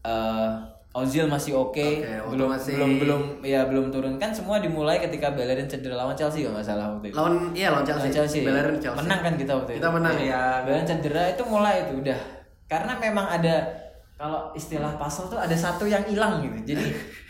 [0.00, 0.50] eh
[0.92, 5.00] Ozil masih oke, Oke, waktu belum masih- belum belum ya belum turun kan semua dimulai
[5.00, 7.16] ketika Bellerin cedera lawan Chelsea kalau nggak salah waktu itu.
[7.16, 8.04] Lawan iya lawan Chelsea.
[8.04, 8.40] Lawan Chelsea.
[8.44, 9.00] Bellerin Chelsea.
[9.00, 9.78] Menang kan kita waktu itu.
[9.80, 10.28] Kita menang, Iya.
[10.28, 10.42] ya.
[10.62, 12.20] Bellerin cedera itu mulai itu udah.
[12.68, 13.54] Karena memang ada
[14.14, 16.76] kalau istilah puzzle tuh ada satu yang hilang gitu.
[16.76, 16.84] Jadi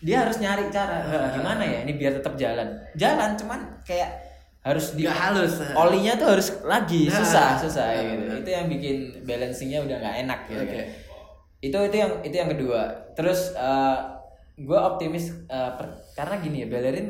[0.00, 2.68] dia harus nyari cara gimana ya ini biar tetap jalan.
[2.94, 4.10] Jalan cuman kayak
[4.60, 5.52] harus di Nggak halus.
[5.72, 8.24] olinya tuh harus lagi Nah, susah susah benar, gitu.
[8.40, 10.60] Itu yang bikin balancingnya udah nggak enak gitu.
[10.60, 10.72] Oke.
[10.74, 10.86] kan.
[11.60, 12.82] Itu itu yang itu yang kedua.
[13.12, 13.52] Terus
[14.56, 17.08] gue optimis eh, per- karena gini ya Bellerin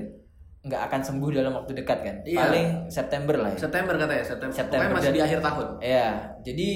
[0.61, 2.17] nggak akan sembuh dalam waktu dekat kan.
[2.23, 2.39] Iya.
[2.41, 3.59] Paling September lah ya.
[3.59, 4.55] September katanya, September.
[4.55, 4.85] September.
[4.85, 5.67] Pokoknya masih Dan- di akhir tahun.
[5.81, 6.07] Iya,
[6.45, 6.69] jadi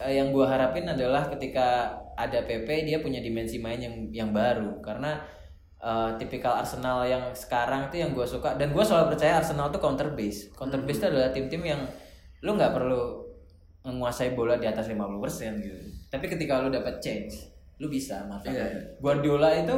[0.00, 1.66] eh, yang gua harapin adalah ketika
[2.14, 5.22] ada PP dia punya dimensi main yang yang baru karena
[5.78, 9.80] eh, tipikal Arsenal yang sekarang itu yang gua suka dan gua selalu percaya Arsenal tuh
[9.82, 10.50] counter base.
[10.54, 11.82] Counter base itu adalah tim-tim yang
[12.42, 13.26] lu nggak perlu
[13.86, 15.78] menguasai bola di atas 50% gitu.
[16.12, 17.48] Tapi ketika lu dapat change,
[17.80, 18.54] lu bisa manfaatkan.
[18.54, 19.00] Iya.
[19.00, 19.76] Guardiola itu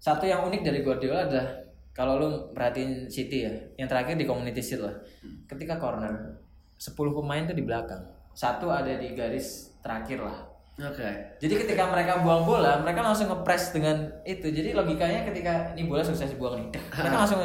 [0.00, 1.48] satu yang unik dari Guardiola adalah
[1.92, 4.96] kalau lu perhatiin City ya, yang terakhir di Community Shield lah.
[5.44, 6.40] Ketika corner,
[6.80, 8.00] 10 pemain tuh di belakang.
[8.32, 10.49] Satu ada di garis terakhir lah.
[10.76, 11.10] Oke.
[11.36, 14.46] Jadi ketika mereka buang bola, mereka langsung ngepres dengan itu.
[14.46, 17.40] Jadi logikanya ketika ini bola sukses dibuang nih, mereka langsung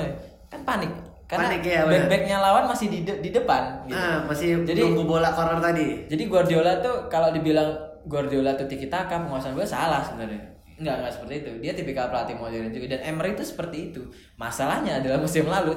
[0.46, 0.92] kan panik.
[1.26, 1.90] Karena Panik, benar.
[1.90, 3.98] back-backnya lawan masih di de- di depan gitu.
[3.98, 6.06] Ah, masih Jadi- nunggu bola corner tadi.
[6.06, 7.66] Jadi Guardiola tuh kalau dibilang
[8.06, 10.38] Guardiola tuh tiki taka penguasaan bola salah sebenarnya.
[10.78, 11.52] Enggak, enggak seperti itu.
[11.60, 14.06] Dia tipikal pelatih modern juga dan Emery itu seperti itu.
[14.36, 15.74] Masalahnya adalah musim lalu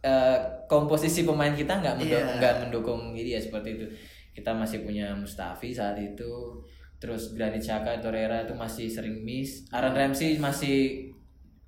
[0.00, 2.38] eh, komposisi pemain kita nggak mendo- Iya.
[2.38, 3.86] nggak mendukung dia seperti itu.
[4.30, 6.30] Kita masih punya Mustafi saat itu.
[7.04, 9.68] Terus Granit Xhaka, Torreira itu masih sering miss.
[9.68, 11.12] Aaron Ramsey masih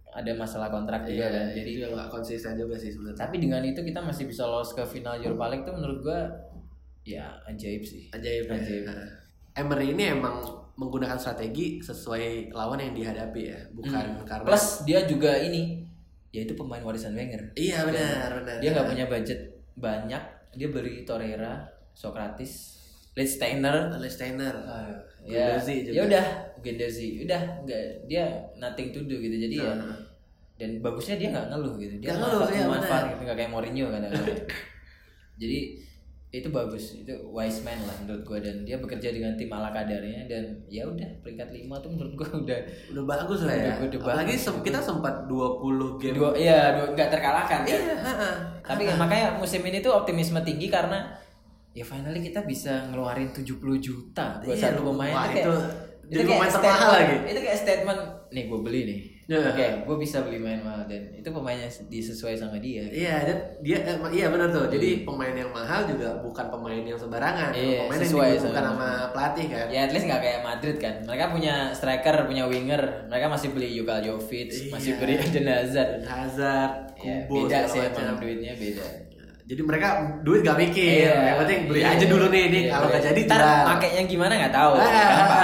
[0.09, 1.53] ada masalah kontrak juga kan.
[1.53, 3.20] Iya, Jadi juga nggak konsisten juga sih sebenarnya.
[3.20, 6.20] tapi dengan itu kita masih bisa lolos ke final Europa League tuh menurut gua
[7.05, 8.09] ya ajaib sih.
[8.16, 8.49] Ajaib.
[8.49, 8.57] ya.
[8.57, 8.83] Ajaib.
[8.88, 9.05] Nah,
[9.53, 10.40] Emery ini emang
[10.77, 14.49] menggunakan strategi sesuai lawan yang dihadapi ya, bukan karena Hmm.
[14.49, 15.85] Plus dia juga ini
[16.33, 17.53] yaitu pemain warisan Wenger.
[17.53, 18.57] Iya benar, benar.
[18.61, 19.40] Dia nggak punya budget
[19.77, 20.22] banyak,
[20.57, 22.81] dia beli Torreira, Socrates,
[23.12, 24.57] Lichtsteiner, Steiner.
[25.27, 25.47] Ya,
[25.93, 26.25] ya udah,
[26.59, 28.25] Guendouzi, udah nggak dia
[28.57, 29.73] nothing to do gitu jadi ya.
[29.75, 29.99] Nah.
[30.57, 33.51] Dan bagusnya dia nggak ngeluh gitu, dia Nggak ngeluh, manfaat, iya, manfaat gitu nggak kayak
[33.51, 34.01] Mourinho kan.
[35.37, 35.59] jadi
[36.29, 40.27] itu bagus, itu wise man lah menurut gua dan dia bekerja dengan tim ala kadarnya
[40.27, 42.59] dan ya udah peringkat lima tuh menurut gua udah
[42.93, 43.73] Udah bagus lah ya.
[43.75, 44.45] Udah- udah Apalagi bagus.
[44.45, 46.12] sem- kita sempat 20 game.
[46.15, 47.69] dua iya dua nggak terkalahkan kan.
[47.69, 48.31] Iya, ha-ha.
[48.61, 51.09] Tapi makanya musim ini tuh optimisme tinggi karena
[51.77, 55.47] ya finally kita bisa ngeluarin 70 juta buat Iya, satu pemain wah, tuh kayak,
[56.09, 57.15] itu pemain termahal lagi.
[57.29, 58.01] Itu kayak statement
[58.33, 59.01] nih gue beli nih.
[59.27, 59.43] Ya.
[59.43, 62.87] Oke, gue bisa beli main mahal dan itu pemainnya disesuai sama dia.
[62.87, 64.71] Iya, dan dia eh, iya benar tuh.
[64.71, 67.51] Jadi pemain yang mahal juga bukan pemain yang sembarangan.
[67.51, 69.67] Iya, pemain yang sesuai dibutuhkan sama- sama pelatih kan.
[69.67, 70.95] Ya at least nggak kayak Madrid kan.
[71.03, 72.83] Mereka punya striker, punya winger.
[73.11, 74.71] Mereka masih beli Yuka Jovic, Iya.
[74.71, 75.93] masih beli Eden Hazard.
[76.07, 78.87] Hazard, Ya, Kubo, beda sih emang duitnya beda.
[79.47, 79.89] Jadi mereka
[80.21, 81.07] duit gak mikir.
[81.07, 81.95] Yang penting beli Iya.
[81.95, 84.73] aja dulu nih, nih Iya, kalau gak jadi Ntar pakainya gimana nggak tahu.
[84.75, 85.39] Ah, Kenapa?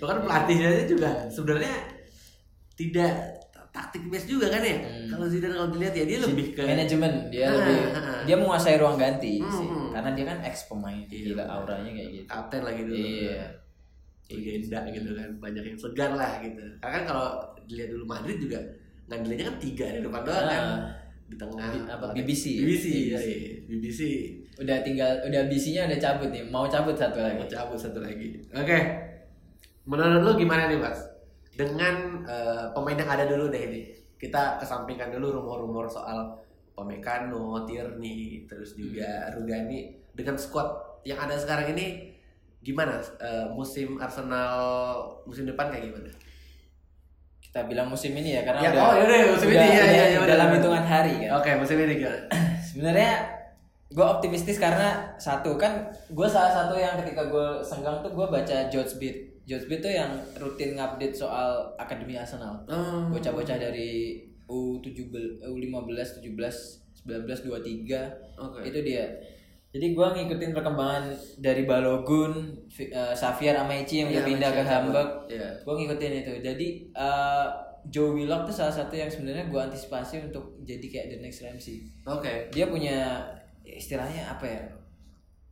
[0.00, 1.74] Bahkan pelatihnya aja juga sebenarnya
[2.72, 3.12] tidak
[3.70, 4.76] taktik base juga kan ya.
[5.06, 8.20] Kalau Zidane kalau dilihat ya dia lebih ke manajemen dia Ah, lebih ah.
[8.24, 9.88] dia menguasai ruang ganti Hmm, sih hmm.
[9.92, 11.20] karena dia kan ex pemain Iya.
[11.28, 12.96] gila auranya kayak gitu kapten lagi dulu.
[12.96, 13.42] iya
[14.26, 17.26] legenda gitu kan banyak yang segar lah gitu karena kan kalau
[17.64, 18.58] dilihat dulu Madrid juga
[19.06, 20.78] ngandelinnya kan tiga di depan doang kan Ah.
[21.30, 22.44] Di tengah Bi- apa, BBC?
[22.60, 23.28] BBC BBC.
[23.70, 24.00] BBC
[24.58, 26.44] Udah tinggal udah bisinya udah cabut nih.
[26.44, 27.38] Mau cabut satu lagi.
[27.38, 28.78] mau cabut satu lagi oke
[29.86, 30.98] menurut lu gimana nih mas
[31.54, 33.80] dengan eh, pemain yang ada dulu deh ini
[34.16, 36.36] kita kesampingkan dulu rumor-rumor soal
[36.70, 40.68] Pamekano, Tierney, terus juga Rugani dengan squad
[41.04, 42.08] yang ada sekarang ini
[42.60, 44.56] gimana Eh, musim Arsenal
[45.24, 46.08] musim depan kayak gimana?
[47.50, 50.04] Kita bilang musim ini ya karena Ya, udah, oh, yaudah, musim udah- ini, udah iya,
[50.14, 51.30] iya, dalam hitungan hari kan.
[51.42, 52.18] Oke musim ini gimana?
[52.70, 53.12] Sebenarnya
[53.90, 58.70] gue optimistis karena satu kan gue salah satu yang ketika gue senggang tuh gue baca
[58.70, 59.16] George Beat.
[59.50, 62.54] George Beat tuh yang rutin ngupdate soal akademi Arsenal.
[62.70, 63.10] Oh.
[63.10, 68.62] Bocah-bocah dari U17, U15, 17, 19, 23 Oke.
[68.62, 69.10] itu dia.
[69.70, 75.10] Jadi gue ngikutin perkembangan dari Balogun, eh, Xavier Amaichi yang udah Iya, pindah ke Hamburg.
[75.30, 75.48] Iya.
[75.62, 76.32] Gue ngikutin itu.
[76.42, 77.46] Jadi eh,
[77.88, 81.88] Joe Willock tuh salah satu yang sebenarnya gue antisipasi untuk jadi kayak the next Ramsey
[82.04, 82.52] Oke.
[82.52, 83.24] dia punya
[83.64, 84.62] istilahnya apa ya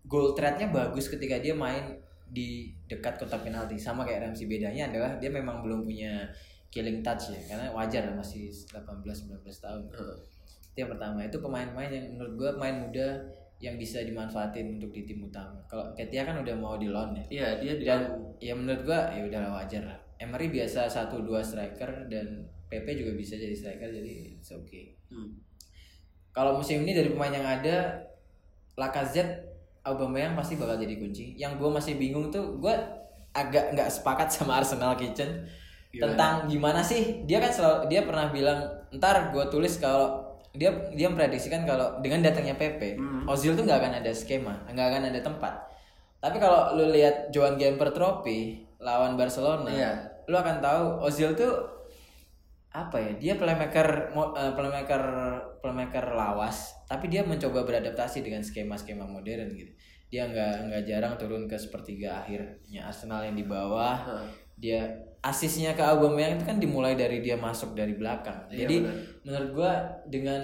[0.05, 1.97] goal threat-nya bagus ketika dia main
[2.29, 6.29] di dekat kotak penalti sama kayak Ramsey bedanya adalah dia memang belum punya
[6.69, 10.17] killing touch ya karena wajar lah masih 18 19 tahun Heeh.
[10.77, 13.09] itu yang pertama itu pemain-pemain yang menurut gua pemain muda
[13.59, 15.59] yang bisa dimanfaatin untuk di tim utama.
[15.67, 17.25] Kalau Ketia kan udah mau di loan ya.
[17.27, 18.07] Iya dia di dan
[18.39, 19.99] ya menurut gua ya udahlah wajar lah.
[20.19, 24.95] Emery biasa satu dua striker dan PP juga bisa jadi striker jadi it's okay.
[25.09, 25.41] Hmm.
[26.37, 27.99] kalau musim ini dari pemain yang ada
[28.79, 29.49] Lacazette
[29.83, 31.35] Aubameyang pasti bakal jadi kunci.
[31.35, 32.75] Yang gue masih bingung tuh gue
[33.35, 35.49] agak nggak sepakat sama Arsenal Kitchen
[35.91, 36.15] Gimana?
[36.15, 37.27] tentang gimana sih.
[37.27, 38.61] Dia kan selalu dia pernah bilang
[38.95, 40.28] ntar gue tulis kalau
[40.59, 43.25] dia dia memprediksikan kalau dengan datangnya PP Hmm.
[43.25, 45.55] Ozil tuh nggak akan ada skema nggak akan ada tempat
[46.19, 49.93] tapi kalau lu lihat Joan Gamper Trophy lawan Barcelona Iya.
[50.27, 51.55] lu akan tahu Ozil tuh
[52.69, 55.03] apa ya dia playmaker eh, playmaker
[55.59, 59.73] playmaker lawas tapi dia mencoba beradaptasi dengan skema-skema modern gitu
[60.09, 64.25] dia nggak nggak jarang turun ke sepertiga akhirnya Arsenal yang di bawah.
[64.59, 64.81] Dia
[65.21, 68.95] asisnya ke Aubameyang itu kan dimulai dari dia masuk dari belakang Iya, jadi benar.
[69.25, 69.73] menurut gua
[70.07, 70.43] dengan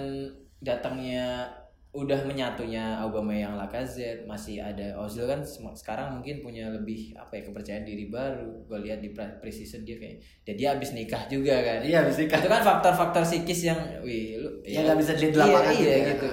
[0.59, 1.47] datangnya
[1.91, 5.39] udah menyatunya Aubameyang Lacazette masih ada Ozil kan
[5.71, 9.95] sekarang mungkin punya lebih apa ya kepercayaan diri baru gue lihat di pre- preseason dia
[9.95, 12.35] kayak dan dia habis nikah juga kan Iya habis nikah.
[12.35, 15.95] itu kan faktor-faktor psikis yang wih lu Ya, nggak bisa dilihat di lapangan iya, iya
[15.95, 16.07] ya.
[16.11, 16.29] gitu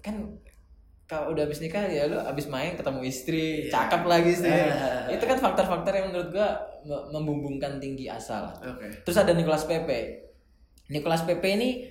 [0.00, 0.14] kan
[1.12, 3.70] kalau udah habis nikah ya lu habis main ketemu istri Iya.
[3.70, 5.12] cakep lagi istri Eh.
[5.12, 8.88] itu kan faktor-faktor yang menurut gua me- membumbungkan tinggi asa lah Oke.
[9.02, 10.24] terus ada Nicolas Pepe
[10.88, 11.84] Nicolas Pepe ini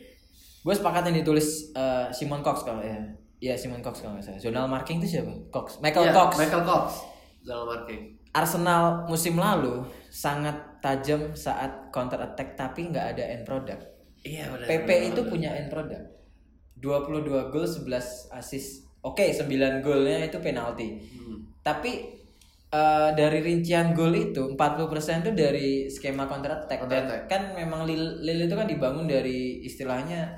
[0.60, 2.98] gue sepakat yang ditulis eh, Simon Cox kalau ya
[3.40, 6.64] Iya Simon Cox kalau nggak salah zonal marking itu siapa Cox Michael Iya, Cox Michael
[6.64, 6.86] Cox.
[7.42, 8.02] Dalam marking.
[8.32, 13.82] Arsenal musim lalu sangat tajam saat counter attack tapi nggak ada end product
[14.22, 14.66] Iya benar.
[14.68, 16.06] PP itu punya end product
[16.78, 17.86] 22 gol 11
[18.32, 19.50] assist Oke 9
[19.82, 21.38] golnya itu penalti Hmm.
[21.62, 21.92] Tapi
[22.72, 27.24] eh, dari rincian gol itu 40% itu dari skema counter attack Counter dan attack.
[27.28, 30.32] kan memang Lille, Lille itu kan dibangun dari istilahnya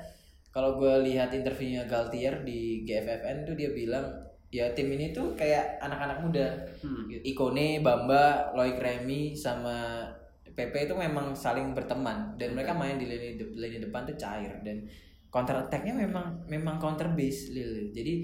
[0.50, 4.06] kalau gue lihat interviewnya Galtier di GFFN tuh dia bilang
[4.48, 6.46] ya tim ini tuh kayak anak-anak muda
[6.78, 7.10] Hmm.
[7.10, 10.06] Ikone, Bamba, Loic Remy sama
[10.46, 14.54] PP itu memang saling berteman dan mereka main di lini de- lini depan tuh cair
[14.62, 14.86] dan
[15.26, 17.90] counter attack-nya memang memang counter base Lille.
[17.90, 18.14] Jadi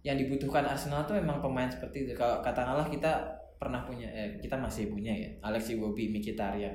[0.00, 2.12] yang dibutuhkan Arsenal tuh memang pemain seperti itu.
[2.16, 6.72] Kalau katakanlah kita pernah punya eh kita masih punya ya Alexi Wobi, Mkhitaryan.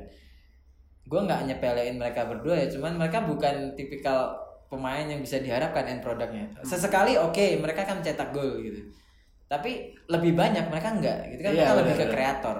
[1.05, 4.37] Gue nggak nyepelein mereka berdua ya, cuman mereka bukan tipikal
[4.69, 6.45] pemain yang bisa diharapkan end produknya.
[6.61, 8.81] Sesekali oke, mereka kan cetak gol gitu.
[9.45, 12.57] Tapi lebih banyak mereka enggak gitu kan Iya, mereka lebih ke kreator.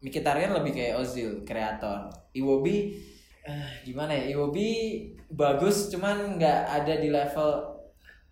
[0.00, 2.10] Mkhitaryan lebih kayak Ozil, kreator.
[2.34, 2.94] Iwobi
[3.46, 4.34] eh, gimana ya?
[4.34, 4.68] Iwobi
[5.30, 7.69] bagus cuman nggak ada di level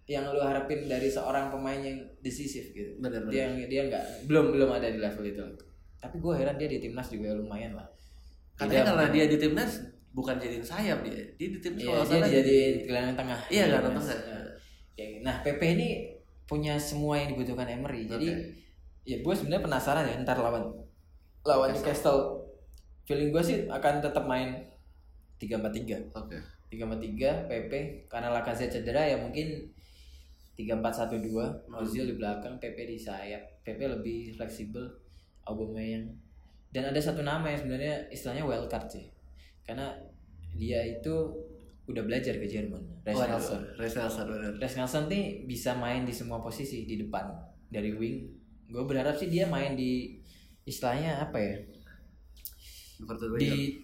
[0.09, 2.97] yang lu harapin dari seorang pemain yang decisif gitu.
[2.97, 3.33] Benar, benar.
[3.33, 5.45] Dia dia nggak belum belum ada di level itu.
[6.01, 7.85] Tapi gue heran dia di timnas juga lumayan lah.
[8.57, 9.85] Katanya karena dia di timnas
[10.17, 11.21] bukan jadiin sayap dia.
[11.37, 12.57] Dia di timnas Iya, dia jadi
[12.89, 13.41] gelandang tengah.
[13.53, 14.17] Iya, gelandang tengah.
[14.17, 14.45] Nah,
[14.97, 15.89] kayak- Nah, PP ini
[16.49, 18.09] punya semua yang dibutuhkan Emery.
[18.09, 18.45] Jadi Oke.
[19.05, 20.73] ya gue sebenarnya penasaran ya ntar lawan
[21.45, 22.49] lawan Newcastle.
[23.05, 24.57] Feeling gue sih akan tetap main
[25.37, 26.01] 3-4-3.
[26.17, 26.41] Oke.
[26.73, 27.73] 3-4-3 PP
[28.09, 29.69] karena Lacazette cedera ya mungkin
[30.59, 33.63] 3-4-1-2 Ozil di belakang PP di sayap.
[33.63, 34.83] PP lebih fleksibel
[35.47, 36.11] Aubameyang
[36.69, 39.07] dan ada satu nama yang sebenarnya istilahnya wildcard sih.
[39.65, 39.97] Karena
[40.57, 41.33] dia itu
[41.89, 43.63] udah belajar ke Jerman Reiss Waduh, Nelson.
[43.81, 44.53] Reiss Nelson benar.
[44.61, 47.25] Nelson nih bisa main di semua posisi di depan
[47.73, 48.29] dari wing.
[48.69, 50.21] Gue berharap sih dia main di
[50.69, 51.57] istilahnya apa ya?
[53.41, 53.81] Di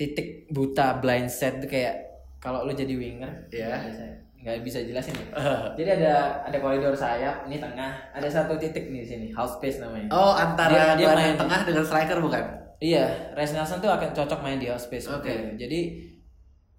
[0.00, 2.09] titik buta blind set kayak
[2.40, 3.68] kalau lu jadi winger Iya.
[3.70, 5.26] nggak bisa- nggak bisa jelasin ya.
[5.78, 9.78] jadi ada ada koridor sayap ini tengah ada satu titik nih di sini half space
[9.78, 12.40] namanya Oh, antara Dia- dia main- tengah dengan striker bukan?
[12.78, 15.28] iya Res Nelson tuh akan cocok main di half space Oke.
[15.28, 15.60] betul.
[15.60, 15.80] jadi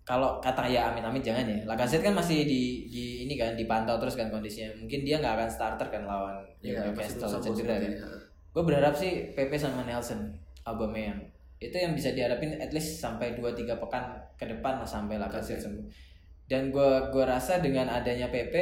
[0.01, 4.17] kalau kata ya amit-amit jangan ya Lacazette kan masih di, di ini kan dipantau terus
[4.17, 8.09] kan kondisinya mungkin dia nggak akan starter kan lawan Iya, masih Newcastle cedera kan sepertinya.
[8.51, 11.21] gue berharap sih PP sama Nelson Aubameyang
[11.61, 15.85] itu yang bisa diharapin at least sampai 2-3 pekan ke depan lah sampai Lacazette sembuh
[16.49, 18.53] dan gue gua rasa dengan adanya PP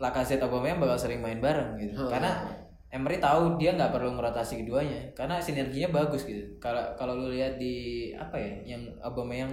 [0.00, 1.94] Lacazette Aubameyang bakal sering main bareng gitu.
[1.94, 2.10] Hmm.
[2.10, 2.32] karena
[2.94, 6.46] Emery tahu dia nggak perlu merotasi keduanya karena sinerginya bagus gitu.
[6.62, 9.50] Kalau kalau lu lihat di apa ya yang Aubameyang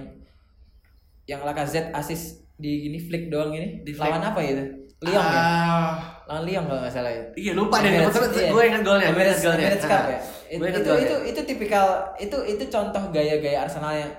[1.26, 4.06] yang Lacazette asis di gini flick doang ini Di flick.
[4.06, 4.64] lawan apa ya itu
[5.02, 5.90] Lyon ya Ah,
[6.24, 8.06] lawan Lyon kalau nggak salah ya Iya lupa deh, iya.
[8.48, 9.66] gue ingat golnya, gue ingat golnya.
[9.66, 10.14] Emirates Cup ya.
[10.14, 11.04] Ah, It- Gue ingat itu, golnya.
[11.04, 11.86] itu itu tipikal
[12.16, 14.10] itu itu contoh gaya-gaya Arsenal yang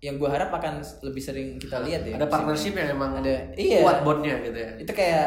[0.00, 2.14] yang gue harap akan lebih sering kita lihat ya.
[2.16, 3.78] Ada partnership yang emang Ada iya.
[3.80, 4.70] kuat bondnya gitu ya.
[4.76, 5.26] Itu kayak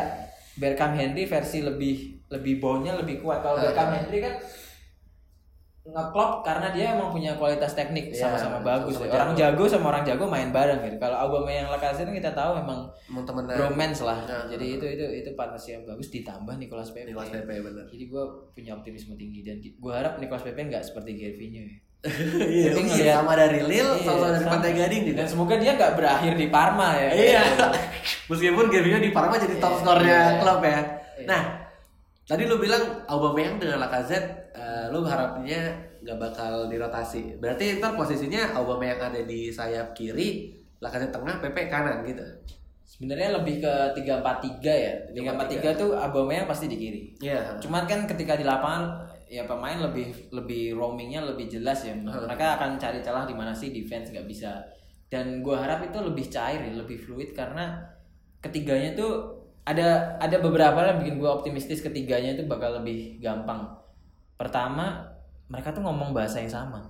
[0.55, 1.95] Berkham Henry versi lebih
[2.27, 3.39] lebih baunya lebih kuat.
[3.39, 3.59] Kalau.
[3.61, 4.35] Berkham Henry kan
[5.85, 8.97] ngeklop karena dia emang punya kualitas teknik Iya, sama-sama bagus.
[8.97, 9.61] sama-sama orang jago.
[9.61, 10.97] jago sama orang jago main bareng gitu.
[10.97, 13.53] Kalau Aubameyang Lacazette kita tahu memang Emang temenan.
[13.53, 14.17] bromance lah.
[14.19, 14.49] Nah.
[14.49, 17.09] Jadi itu itu itu partnership yang bagus ditambah Nicolas Pepe.
[17.09, 17.85] Nicolas Pepe bener.
[17.85, 21.77] Jadi gue punya optimisme tinggi dan gue harap Nicolas Pepe nggak seperti Gervinho ya.
[22.45, 24.51] Iya, iya, sama dari Lille, Iya, sama dari sama.
[24.57, 25.17] Pantai Gading juga.
[25.17, 27.09] Dan semoga dia nggak berakhir di Parma ya.
[27.11, 27.43] Iya.
[28.29, 30.37] Meskipun Gervinho di Parma jadi top Iya, skornya iya.
[30.37, 30.79] klub ya.
[31.23, 31.41] Nah,
[32.23, 37.37] tadi lu bilang Aubameyang dengan Lacazette, eh, lu harapnya nggak bakal dirotasi.
[37.37, 42.23] Berarti ntar posisinya Aubameyang ada di sayap kiri, Lacazette tengah, Pepe kanan gitu.
[42.85, 44.93] Sebenarnya lebih ke 3-4-3 ya.
[45.11, 47.01] 3-4-3 tuh Aubameyang pasti di kiri.
[47.19, 47.57] Iya.
[47.59, 51.97] Cuman kan ketika di lapangan ya pemain lebih lebih roamingnya lebih jelas ya.
[51.97, 54.61] Mereka akan cari celah di mana sih defense nggak bisa.
[55.09, 57.81] Dan gua harap itu lebih cair ya, lebih fluid karena
[58.39, 63.65] ketiganya tuh ada ada beberapa yang bikin gua optimistis ketiganya itu bakal lebih gampang.
[64.35, 65.07] Pertama,
[65.47, 66.81] mereka tuh ngomong bahasa yang sama.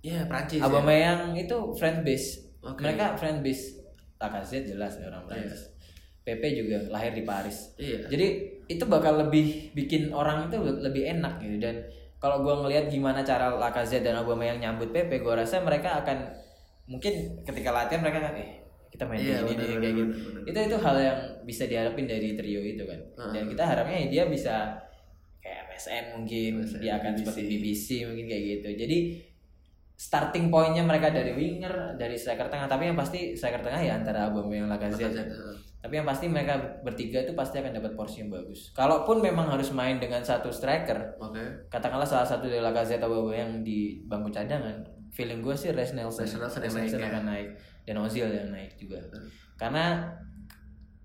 [0.00, 0.60] Iya, Prancis.
[0.60, 0.68] ya.
[0.68, 2.40] Aubameyang itu friend base.
[2.64, 2.80] Oke.
[2.84, 3.80] Mereka friend base.
[4.20, 5.72] Lacazette jelas ya orang Prancis.
[6.20, 7.72] Pepe juga lahir di Paris.
[7.80, 8.04] Iya.
[8.08, 8.26] Jadi
[8.68, 11.80] itu bakal lebih bikin orang itu lebih enak gitu dan
[12.20, 16.28] kalau gua ngelihat gimana cara Lacazette dan Aubameyang nyambut Pepe, gua rasa mereka akan
[16.84, 18.60] mungkin ketika latihan mereka kan eh
[18.92, 20.12] kita main Iya, benar, nih, benar, kayak gitu.
[20.44, 23.00] Itu itu hal yang bisa diharapin dari trio itu kan.
[23.32, 24.76] Dan kita harapnya ya dia bisa
[25.80, 27.20] MSN mungkin, MSN, dia akan BBC.
[27.24, 28.68] seperti BBC mungkin kayak gitu.
[28.84, 28.98] Jadi
[29.96, 34.28] starting pointnya mereka dari winger, dari striker tengah, tapi yang pasti striker tengah ya antara
[34.28, 35.28] Aubameyang Lacazette.
[35.80, 38.72] Tapi yang pasti mereka bertiga itu pasti akan dapat porsi yang bagus.
[38.76, 41.68] Kalaupun memang harus main dengan satu striker, Oke.
[41.72, 46.28] katakanlah salah satu dari Lacazette atau Aubameyang di bangku cadangan, feeling gue sih Res Nelson,
[46.28, 47.08] Reece Nelson yang naik Nelson ya.
[47.08, 47.48] akan naik
[47.88, 49.00] dan Ozil yang naik juga.
[49.56, 50.04] Karena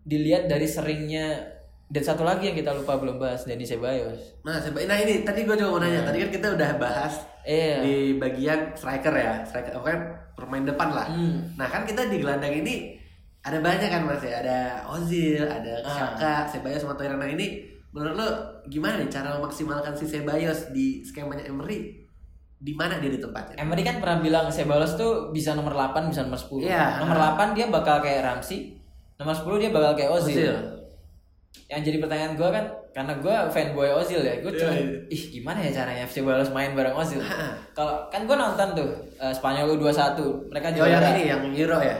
[0.05, 1.55] dilihat dari seringnya
[1.95, 4.19] dan satu lagi yang kita lupa belum bahas Dani Ceballos.
[4.43, 6.03] Nah, seba- nah ini tadi gue juga mau nanya.
[6.03, 7.79] Tadi kan kita udah bahas Iya.
[7.79, 9.99] di bagian striker ya, striker pokoknya
[10.35, 11.07] pemain depan lah.
[11.07, 11.55] Hmm.
[11.55, 12.99] Nah kan kita di gelandang ini
[13.39, 15.87] ada banyak kan mas ya, ada Ozil, ada Ah.
[15.87, 17.15] Xhaka, Ceballos sama Torreira.
[17.15, 18.27] Nah ini menurut lo
[18.65, 22.03] gimana nih cara memaksimalkan si Ceballos di skemanya Emery?
[22.57, 23.55] Di mana dia ditempatkan?
[23.55, 26.65] Emery kan pernah bilang Ceballos tuh bisa nomor 8, bisa nomor 10.
[26.65, 26.99] Iya.
[26.99, 28.75] Nomor 8 dia bakal kayak Ramsey,
[29.15, 30.35] nomor 10 dia bakal kayak Ozil.
[30.43, 30.55] Ozil.
[31.65, 34.99] Yang jadi pertanyaan gue kan karena gue fanboy Ozil ya, gue cuma Iya, iya.
[35.09, 37.19] ih gimana ya caranya Ceballos main bareng Ozil.
[37.73, 40.19] Kalau kan gue nonton tuh eh, Spanyol U21,
[40.51, 41.97] mereka Oh yang ini yang Euro ya?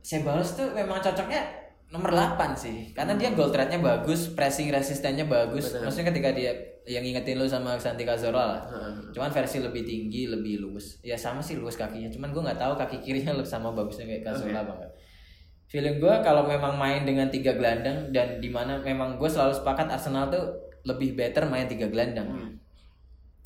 [0.00, 1.40] Ceballos tuh memang cocoknya
[1.88, 5.72] nomor 8 sih karena dia goal threat-nya bagus, pressing resistennya bagus.
[5.72, 5.88] Betul.
[5.88, 6.52] Maksudnya ketika dia
[6.88, 8.60] yang ngingetin lu sama Santi Cazorla lah.
[8.64, 9.12] Heeh.
[9.12, 11.00] Cuman versi lebih tinggi, lebih luwes.
[11.00, 12.08] Ya sama sih luwes kakinya.
[12.08, 14.92] Cuman gue nggak tahu kaki kirinya lebih sama bagusnya kayak Cazorla apa enggak.
[15.68, 19.92] Feeling gue kalau memang main dengan tiga gelandang dan di mana memang gue selalu sepakat
[19.92, 20.44] Arsenal tuh
[20.88, 22.28] lebih better main tiga gelandang.
[22.28, 22.52] Hmm.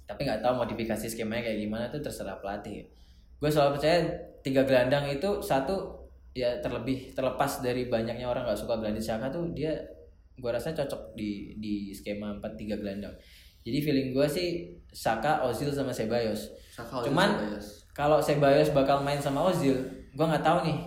[0.07, 2.87] Tapi nggak tahu modifikasi skemanya kayak gimana tuh terserah pelatih.
[3.43, 4.07] Gue selalu percaya
[4.47, 9.51] tiga gelandang itu satu ya terlebih terlepas dari banyaknya orang nggak suka Granit Xhaka tuh
[9.53, 9.75] dia
[10.39, 13.12] gue rasa cocok di di skema 4 tiga gelandang.
[13.62, 14.49] Jadi feeling gue sih
[14.91, 15.95] Saka, Ozil sama.
[15.95, 16.18] Saka,
[16.99, 17.31] Ozil, Cuman
[17.95, 19.79] kalau Ceballos bakal main sama Ozil,
[20.12, 20.79] gue nggak tahu nih.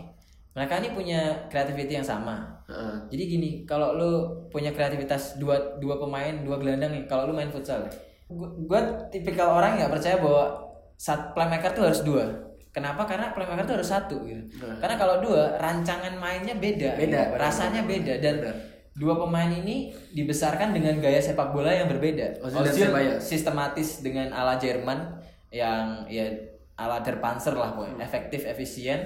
[0.56, 2.47] Mereka ini punya creativity yang sama.
[2.72, 2.95] Heeh.
[3.12, 4.12] Jadi gini, kalau lu
[4.47, 7.84] punya kreativitas dua dua pemain, dua gelandang nih, kalau lu main futsal,
[8.32, 8.82] gue
[9.12, 10.56] tipikal orang nggak percaya bahwa
[10.95, 12.24] saat playmaker tuh harus dua.
[12.72, 13.03] Kenapa?
[13.03, 14.64] Karena playmaker tuh harus satu gitu.
[14.64, 14.80] Nah.
[14.80, 17.39] Karena kalau dua, rancangan mainnya beda, Beda, gitu.
[17.39, 18.56] rasanya beda dan Benar.
[18.95, 22.39] dua pemain ini dibesarkan dengan gaya sepak bola yang berbeda.
[22.39, 25.20] Ozil sistematis dengan ala Jerman
[25.51, 26.32] yang ya
[26.76, 28.99] ala Der Panzer lah pokoknya efektif efisien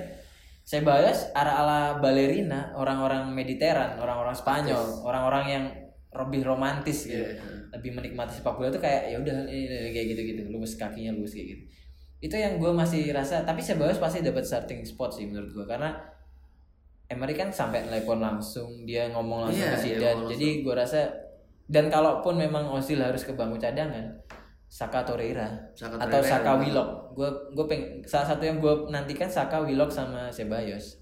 [0.70, 5.66] Ceballos ala ala ballerina orang-orang Mediteran orang-orang Spanyol orang-orang yang
[6.14, 7.26] lebih romantis gitu.
[7.26, 7.42] Iya.
[7.74, 9.50] lebih menikmati sepak bola tuh kayak ya udah
[9.94, 11.64] kayak gitu gitu lurus kakinya lurus kayak gitu.
[12.22, 15.90] Itu yang gue masih rasa tapi Ceballos pasti dapat starting spot sih menurut gue karena
[17.10, 20.74] Emery kan sampai telepon langsung dia ngomong langsung Iya, ke dia Zidane ngomong jadi gue
[20.78, 21.02] rasa
[21.66, 24.06] dan kalaupun memang Ozil harus ke bangku cadangan
[24.70, 28.70] Saka Torreira Saka atau Torreira Saka yang- Willock gue gue peng salah satu yang gue
[28.88, 31.02] nantikan Saka Willock sama Ceballos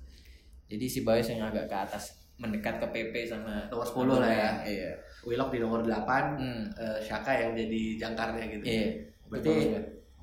[0.65, 4.49] jadi si Bayos yang agak ke atas mendekat ke PP sama Nomor 10 lah ya.
[4.63, 4.91] iya
[5.21, 6.63] Willock di nomor 8, Hmm.
[6.71, 8.63] eh, Shaka yang jadi jangkarnya gitu.
[8.63, 8.87] iya
[9.27, 9.75] Berarti.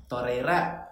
[0.05, 0.84] Torreira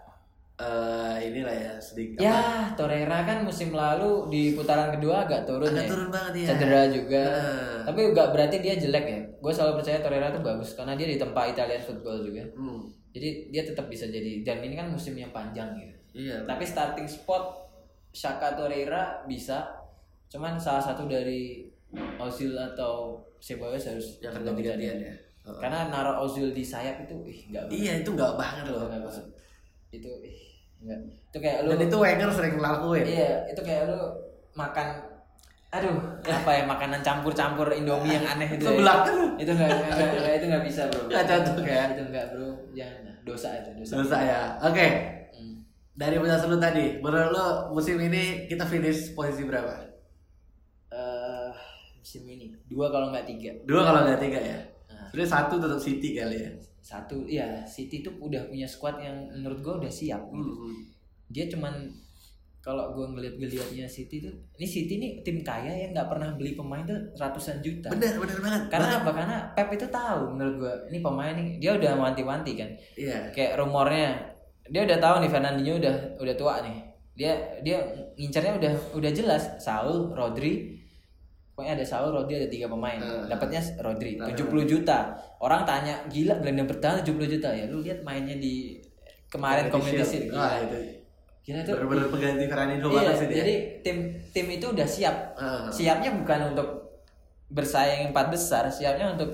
[0.63, 2.39] eh inilah ya sedikit apa, Ya,
[2.73, 5.89] Torreira kan musim lalu di putaran kedua agak turun agak ya.
[5.91, 6.47] turun banget ya.
[6.55, 7.23] Cedera juga.
[7.27, 7.77] Heeh.
[7.83, 9.19] Tapi enggak berarti dia jelek ya.
[9.37, 12.43] Gue selalu percaya Torreira tuh bagus karena dia ditempa Italian football juga.
[12.55, 12.87] Hmm.
[13.11, 15.97] Jadi dia tetap bisa jadi dan ini kan musim yang panjang gitu.
[16.23, 16.47] Iya.
[16.47, 17.43] Tapi starting spot
[18.09, 19.67] Shaka Torreira bisa.
[20.29, 21.67] Cuman salah satu dari
[22.17, 24.97] Ozil atau Ceballos harus ganti-gantian cadangan.
[25.03, 25.13] ya.
[25.43, 27.67] Karena naruh Ozil di sayap itu ih enggak.
[27.67, 28.87] Iya itu nggak banget loh.
[28.87, 29.25] Enggak banget.
[29.91, 30.52] Itu ih
[30.83, 30.99] enggak.
[31.31, 33.05] Itu kayak lu Dan itu Wenger sering ngelakuin.
[33.07, 33.99] Iya, itu kayak lu
[34.53, 34.87] makan
[35.73, 38.61] aduh, apa ya makanan campur-campur Indomie yang aneh itu.
[38.61, 39.25] Sebelah ya.
[39.41, 41.01] Itu enggak, enggak, enggak, itu enggak bisa, Bro.
[41.09, 41.83] Nggak cocok ya.
[41.89, 42.47] Itu enggak, Bro.
[42.77, 43.13] Jangan.
[43.25, 43.91] Dosa itu, dosa.
[43.97, 44.43] Selesai ya.
[44.69, 44.87] Oke.
[45.33, 45.55] Hmm.
[45.97, 49.73] Dari penjelasan lu tadi, menurut lo musim ini kita finish posisi berapa?
[50.93, 51.49] Eh,
[51.97, 53.51] musim ini dua kalau nggak tiga.
[53.65, 54.59] Dua kalau nggak tiga ya.
[54.93, 55.09] Nah.
[55.09, 56.51] Sebenarnya satu tetap City kali ya.
[56.83, 60.19] Satu, iya, City tuh udah punya squad yang menurut gua udah siap.
[60.27, 60.51] gitu.
[60.51, 60.83] Hmm.
[61.31, 61.71] Dia cuman
[62.59, 66.83] kalau gua ngeliat-ngeliatnya City tuh, ini City nih tim kaya yang nggak pernah beli pemain
[66.83, 67.87] tuh ratusan juta.
[67.87, 68.63] Bener bener banget.
[68.67, 69.09] Karena apa?
[69.15, 72.69] Karena Pep itu tahu menurut gua ini pemain nih dia udah wanti-wanti kan.
[72.99, 73.31] Iya.
[73.31, 74.19] Kayak rumornya
[74.67, 76.77] dia udah tahu nih Fernandinho udah udah tua nih.
[77.15, 77.31] Dia
[77.63, 77.79] dia
[78.19, 80.82] ngincarnya udah udah jelas Saul, Rodri.
[81.53, 82.97] Pokoknya ada Saul, Rodri ada tiga pemain.
[82.97, 83.29] Hmm.
[83.29, 85.13] Dapatnya Rodri Nah, 70 juta.
[85.37, 88.81] Orang tanya, "Gila gelandang bertahan 70 juta ya?" Lu lihat mainnya di
[89.27, 90.27] kemarin kompetisi.
[90.27, 90.33] Gila.
[90.35, 90.77] Wah, itu
[91.43, 91.71] Gila itu.
[91.71, 93.37] bener-bener pengganti Fernandinho Iya, banget sih dia.
[93.37, 93.97] jadi tim
[94.29, 95.15] tim itu udah siap.
[95.35, 96.67] Ah, Siapnya bukan untuk
[97.47, 99.29] bersaing empat besar, siapnya untuk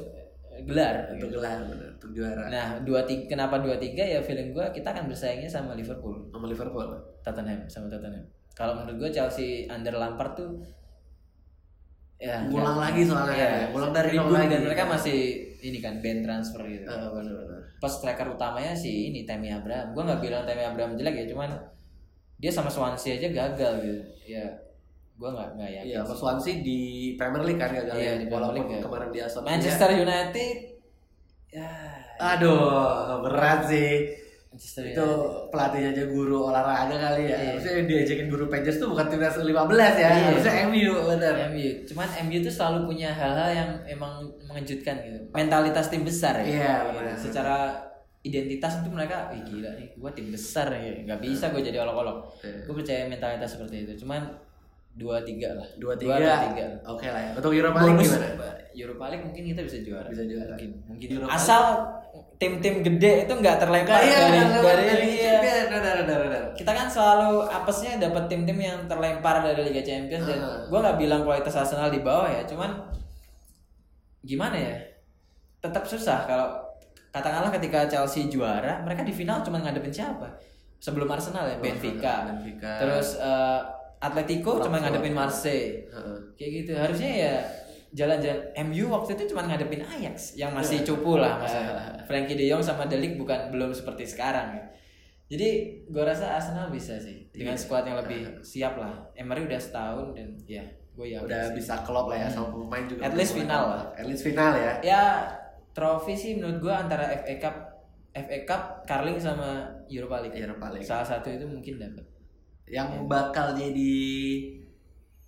[0.60, 1.08] gelar.
[1.10, 4.92] untuk gelar bener, untuk juara Nah, dua tiga, kenapa dua tiga ya feeling gue kita
[4.92, 6.84] akan bersaingnya sama Liverpool, sama Liverpool.
[7.24, 8.28] Tottenham sama Tottenham.
[8.52, 10.60] Kalau menurut gue Chelsea under Lampard tuh
[12.20, 14.52] ya Ngulang ya, lagi soalnya, ya, ngulang dari nol lagi.
[14.52, 15.18] dan mereka masih
[15.60, 16.84] ini kan band transfer gitu.
[16.86, 17.64] Ah, bener-bener.
[17.80, 19.96] Pas striker utamanya sih ini Tammy Abraham.
[19.96, 21.50] Gue nggak bilang Tammy Abraham jelek ya, cuman
[22.36, 24.04] dia sama Swansea aja gagal gitu.
[24.28, 24.44] Ya,
[25.16, 25.88] gue nggak nggak yakin.
[25.90, 25.96] Sih.
[25.98, 26.80] sama Swansea di
[27.16, 28.14] Premier League kan gagal Iya, ya.
[28.16, 28.82] di Premier Walaupun League ya.
[28.84, 29.40] kemarin di Villa.
[29.44, 30.56] Manchester United
[31.50, 31.72] ya
[32.20, 33.92] Aduh, berat sih.
[34.50, 35.08] Manchester Itu
[35.54, 37.38] pelatihnya aja guru olahraga kali ya.
[37.38, 37.50] Iya.
[37.54, 40.10] Harusnya yang diajakin guru Pages tuh bukan timnas 15 ya.
[40.10, 40.10] Iya.
[40.34, 41.34] Harusnya MU bener.
[41.54, 41.70] MU.
[41.86, 45.22] Cuman MU tuh selalu punya hal-hal yang emang mengejutkan gitu.
[45.30, 46.46] Mentalitas tim besar ya.
[46.46, 46.90] Iya, Gitu.
[46.98, 47.14] benar.
[47.16, 47.56] Secara
[48.20, 50.92] identitas itu mereka, ih gila nih, gua tim besar ya.
[51.06, 52.18] Gak bisa gue jadi olok-olok.
[52.42, 52.66] Iya.
[52.66, 54.02] Gue percaya mentalitas seperti itu.
[54.02, 54.28] Cuman
[54.92, 55.68] dua tiga lah.
[55.78, 56.34] Dua Dua tiga.
[56.36, 56.66] atau tiga.
[56.90, 57.32] Oke lah ya.
[57.38, 58.28] Untuk Europa League gimana?
[58.74, 60.08] Europa League mungkin kita bisa juara.
[60.10, 60.54] Bisa juara.
[60.58, 60.72] Mungkin.
[60.90, 61.08] mungkin.
[61.16, 61.64] Europa Asal
[62.40, 65.36] tim-tim gede itu nggak terlempar iya, dari enggak, dari, dari iya.
[65.70, 66.42] Benar, benar.
[66.56, 70.64] kita kan selalu apesnya dapat tim-tim yang terlempar dari Liga Champions dan Ah.
[70.66, 72.80] gue nggak bilang kualitas Arsenal di bawah ya cuman
[74.22, 74.76] gimana ya
[75.60, 76.48] tetap susah kalau
[77.12, 80.28] katakanlah ketika Chelsea juara mereka di final cuma ngadepin siapa
[80.80, 82.72] sebelum Arsenal ya Benfica Benfica.
[82.80, 83.60] terus eh,
[84.00, 84.84] Atletico cuma Frankfurt.
[84.96, 86.18] ngadepin Marseille Heeh.
[86.36, 87.36] kayak gitu harusnya ya
[87.90, 91.60] jalan-jalan MU waktu itu cuma ngadepin Ajax yang masih cupu lah masa
[92.06, 94.64] Frankie De Jong sama Delik bukan belum seperti sekarang ya.
[95.30, 95.50] Jadi
[95.86, 97.62] gue rasa Arsenal bisa sih dengan Iya.
[97.62, 98.98] skuad yang lebih siap lah.
[99.14, 100.66] Emery udah setahun dan ya
[100.98, 103.06] gue ya Udah bisa klop lah ya sama pemain juga.
[103.06, 103.84] At least final lah.
[103.94, 104.74] At least final ya.
[104.82, 105.04] Ya
[105.74, 107.56] trofi sih menurut gue antara FA Cup,
[108.10, 110.34] FA Cup, Carling sama Europa League.
[110.34, 110.86] Europa League.
[110.90, 112.06] Salah satu itu mungkin dapat.
[112.66, 113.98] Yang bakal jadi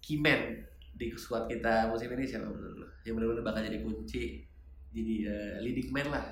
[0.01, 0.65] keyman
[1.01, 2.87] di squad kita musim ini siapa menurut lo?
[3.01, 4.45] Yang benar-benar bakal jadi kunci,
[4.93, 6.25] jadi eh, leading man lah.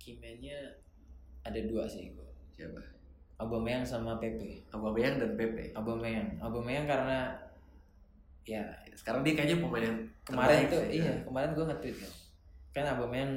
[0.00, 0.80] Kimennya
[1.44, 2.28] ada dua sih gue.
[2.56, 2.80] Siapa?
[3.36, 4.64] Aubameyang sama Pepe.
[4.72, 5.76] Aubameyang dan Pepe.
[5.76, 7.36] Aubameyang, Aubameyang karena
[8.42, 8.62] ya
[8.98, 10.98] Sekarang dia kayaknya pemain yang kemarin tuh sih.
[10.98, 12.10] iya kemarin gue nge-tweet kan
[12.74, 13.32] kan Aubameyang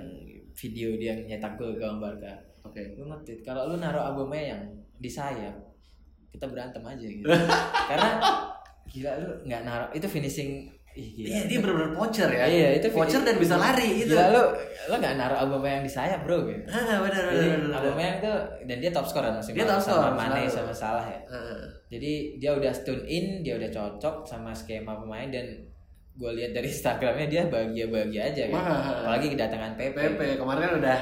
[0.57, 2.33] video dia nyetak gol gawang Barca
[2.65, 2.81] Oke.
[2.97, 4.65] gue nge-tweet kalau lu naruh Aubameyang
[4.97, 5.53] di sayap
[6.33, 7.29] kita berantem aja gitu
[7.89, 8.09] karena
[8.87, 10.51] gila lu nggak naruh itu finishing
[10.95, 12.47] Iya, dia benar-benar poacher ya.
[12.47, 14.15] Iya, itu poacher dan bisa lari gitu.
[14.15, 14.43] Gila lu
[14.87, 16.47] lu gak naruh Aubameyang di sayap, Bro.
[16.47, 16.63] Gitu.
[16.71, 17.83] Ah, benar benar.
[17.83, 21.19] Aubameyang tuh dan dia top scorer musim Dia top scorer, sama Mane sama Salah ya.
[21.27, 25.43] Ah, Jadi dia udah tune in, dia udah cocok sama skema pemain dan
[26.15, 28.43] gue lihat dari Instagramnya dia bahagia-bahagia aja.
[28.47, 29.03] Wah.
[29.03, 29.99] Apalagi kedatangan Pepe.
[29.99, 30.99] Pepe kemarin kan udah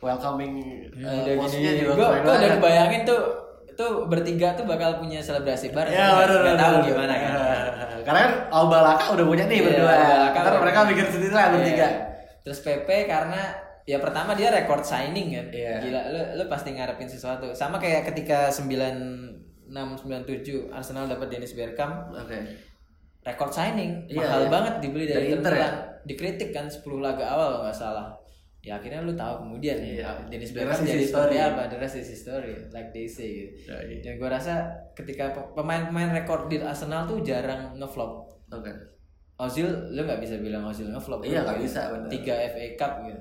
[0.00, 0.52] welcoming
[0.96, 1.84] Ya, uh, udah gini.
[1.84, 2.50] juga Gue udah banget.
[2.56, 3.20] kebayangin tuh
[3.74, 5.92] tuh bertiga tuh bakal punya selebrasi bareng.
[5.92, 7.32] Ya, nggak benar, tahu gimana kan.
[8.04, 9.94] Karena kan Albalaka udah punya nih Iya, berdua.
[10.34, 11.76] Ntar udah mereka bikin sendiri lah bertiga.
[11.76, 11.90] Iya.
[12.44, 13.40] Terus Pepe karena
[13.84, 15.46] ya pertama dia record signing kan.
[15.50, 15.74] Iya.
[15.80, 17.52] Gila lu lu pasti ngarepin sesuatu.
[17.56, 22.38] Sama kayak ketika 96 97 Arsenal dapat Dennis Bergkamp Oke.
[23.24, 24.50] record signing Iya, mahal iya.
[24.52, 25.68] banget dibeli dari, Dari Inter, ya?
[26.04, 28.12] Dikritik kan 10 laga awal nggak salah.
[28.64, 30.00] Ya akhirnya lu tahu kemudian Iya.
[30.00, 31.62] ya Dennis The Bergkamp rest is jadi seperti apa?
[31.66, 33.30] The rest is history, like they say.
[33.46, 33.68] Gitu.
[33.68, 34.00] Ya, iya.
[34.00, 34.54] Dan gue rasa
[34.92, 38.24] ketika pe- pemain-pemain rekor di Arsenal tuh jarang ngeflop.
[38.48, 38.72] Oke.
[39.36, 42.08] Ozil lu nggak bisa bilang Ozil ngeflop Iya, nggak bisa, benar.
[42.08, 43.20] tiga FA Cup gitu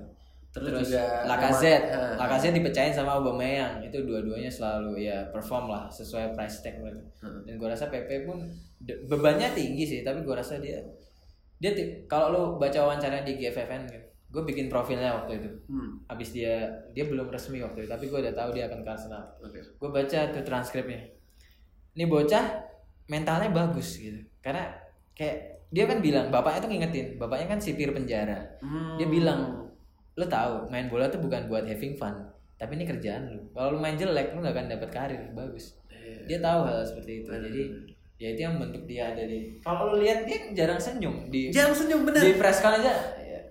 [0.54, 5.90] Terus terus, juga Lacazette memang- Lacazette dipecahin sama Aubameyang itu dua-duanya selalu ya perform lah
[5.90, 7.42] sesuai price tag mereka Hmm.
[7.42, 8.38] dan gua rasa PP pun
[9.04, 10.78] bebannya tinggi sih tapi gua rasa dia
[11.58, 11.74] dia
[12.06, 14.03] kalau lu baca wawancara di GFFN kan
[14.34, 16.02] gue bikin profilnya waktu itu Hmm.
[16.08, 19.24] abis dia dia belum resmi waktu itu tapi gue udah tahu dia akan ke Arsenal
[19.40, 19.62] Oke.
[19.62, 21.06] gue baca tuh transkripnya
[21.94, 22.44] ini bocah
[23.06, 24.74] mentalnya bagus gitu karena
[25.14, 25.38] kayak
[25.70, 28.98] dia kan bilang bapaknya tuh ngingetin bapaknya kan sipir penjara Hmm.
[28.98, 29.70] dia bilang
[30.14, 32.14] lo tahu main bola tuh bukan buat having fun
[32.56, 36.26] tapi ini kerjaan lu kalau lu main jelek lu gak akan dapat karir bagus Iya.
[36.28, 37.62] dia tahu hal seperti itu jadi
[38.16, 41.74] ya itu yang bentuk dia ada di kalau lu lihat dia jarang senyum di Jangan
[41.76, 42.20] senyum bener.
[42.20, 42.94] di press con aja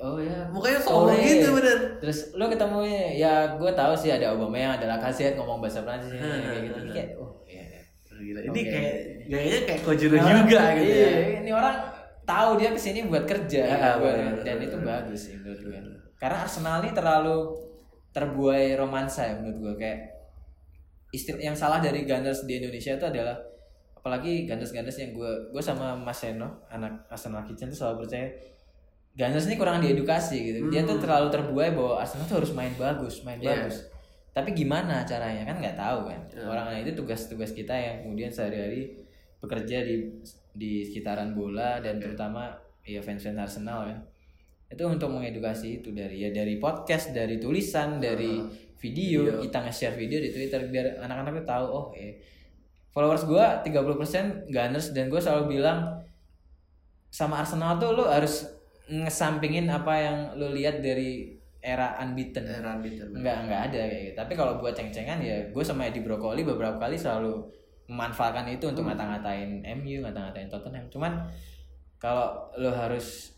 [0.02, 1.30] oh ya Mukanya sombong sorry.
[1.30, 1.78] gitu bener.
[1.96, 2.78] terus lu ketemu
[3.14, 7.08] ya gue tahu sih ada Aubameyang ada Lacazette ngomong bahasa Prancis kayak gitu Ini kayak
[7.16, 7.80] oh iya iya.
[8.12, 8.38] Gila.
[8.44, 8.62] Ini Oke.
[8.68, 8.94] kayak
[9.26, 11.28] gayanya kayak Kojiro juga gitu iya, ya.
[11.40, 11.76] ini orang
[12.22, 14.90] tahu dia ke sini buat kerja Ya, gitu, buat- benar, dan benar, itu benar.
[15.00, 15.78] bagus sih menurut gue
[16.16, 17.36] karena Arsenal ini terlalu
[18.10, 20.00] terbuai romansa ya menurut gue kayak
[21.10, 23.36] istilah yang salah dari Gunners di Indonesia itu adalah
[23.92, 28.26] apalagi Gunners-Gunners yang gue gue sama Mas Seno anak Arsenal Kitchen tuh selalu percaya
[29.12, 33.20] Gunners ini kurang diedukasi gitu dia tuh terlalu terbuai bahwa Arsenal tuh harus main bagus
[33.22, 33.44] main Hmm.
[33.44, 33.52] Iya.
[33.68, 33.76] bagus
[34.32, 36.48] tapi gimana caranya kan nggak tahu kan Iya.
[36.48, 38.96] orang lain itu tugas-tugas kita yang kemudian sehari-hari
[39.38, 40.08] bekerja di
[40.52, 43.98] di sekitaran bola dan terutama ya fans-fans Arsenal kan
[44.68, 48.40] itu untuk mengedukasi itu dari ya dari podcast dari tulisan dari
[48.80, 49.44] video, Video.
[49.44, 52.16] kita nge-share video di Twitter biar anak-anak tuh tahu oh eh
[52.88, 56.00] followers gua 30% Gunners dan gue selalu bilang
[57.08, 58.48] sama Arsenal tuh lu harus
[58.90, 63.06] ngesampingin apa yang lu lihat dari era unbeaten Heran gitu.
[63.06, 66.74] nggak nggak ada kayak gitu tapi kalau buat ceng-cengan ya gue sama Edi Brokoli beberapa
[66.82, 67.38] kali selalu
[67.86, 71.22] memanfaatkan itu untuk ngata-ngatain MU ngata-ngatain Tottenham cuman
[72.02, 73.30] kalau lo harus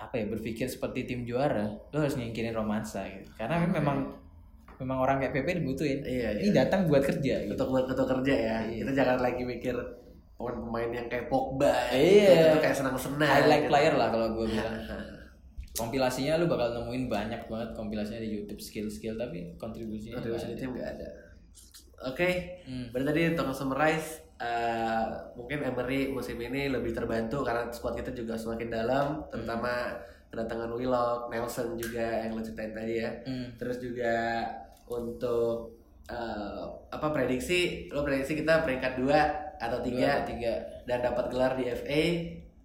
[0.00, 4.16] apa ya berpikir seperti tim juara lo harus nyingkirin romansa gitu karena memang
[4.80, 6.64] memang orang kayak Pepe dibutuhin Iya, ini iya.
[6.64, 8.56] datang buat kerja gitu Untuk buat untuk kerja ya.
[8.68, 8.84] Iya.
[8.84, 9.72] Kita jangan lagi mikir
[10.36, 11.72] pemain-pemain yang kayak Pogba.
[11.90, 12.52] Iya.
[12.52, 13.24] Itu kayak senang-senang.
[13.26, 13.70] highlight gitu.
[13.72, 14.74] player lah kalau gue bilang
[15.72, 20.56] kompilasinya lu bakal nemuin banyak banget kompilasinya di YouTube skill-skill tapi kontribusinya Kontribusi nggak di
[20.56, 20.62] ada.
[20.62, 21.08] tim nggak ada.
[22.06, 22.28] Oke,
[22.64, 22.86] Hmm.
[22.92, 28.36] berarti tadi untuk summarize eh, mungkin Emery musim ini lebih terbantu karena squad kita juga
[28.36, 29.96] semakin dalam, terutama
[30.28, 33.10] kedatangan Willock, Nelson juga yang lo ceritain tadi ya.
[33.24, 33.48] Hmm.
[33.56, 34.44] Terus juga
[34.86, 35.72] untuk
[36.06, 39.20] eh, apa prediksi, lo prediksi kita peringkat dua
[39.58, 40.52] atau Dua tiga atau tiga
[40.84, 42.02] dan dapat gelar di FA.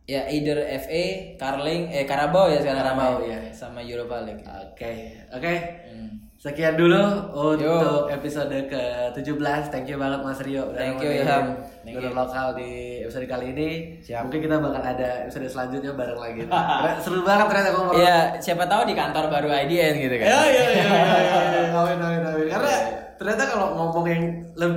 [0.01, 1.03] ya either FA,
[1.39, 3.39] Carling, eh Carabao ya sekarang Carabao, ya.
[3.53, 4.43] sama Europa League.
[4.43, 5.53] Oke, oke.
[5.87, 6.11] Hmm.
[6.35, 6.99] Sekian dulu
[7.31, 9.69] untuk episode ke-17.
[9.69, 10.73] Thank you banget Mas Rio.
[10.73, 11.53] Thank you, Ilham.
[11.85, 12.17] Thank Donor you.
[12.17, 12.71] lokal di
[13.05, 13.69] episode kali ini.
[14.01, 14.25] Siap.
[14.25, 16.41] Mungkin kita bakal ada episode selanjutnya bareng lagi.
[17.05, 17.93] Seru banget ternyata ngomong.
[17.93, 20.27] Ya siapa tahu di kantor baru IDN gitu kan.
[20.27, 21.61] Ya, ya, ya, ya, ya.
[21.77, 22.47] Amin, amin, amin.
[22.49, 22.73] Karena
[23.21, 24.23] ternyata kalau ngomong yang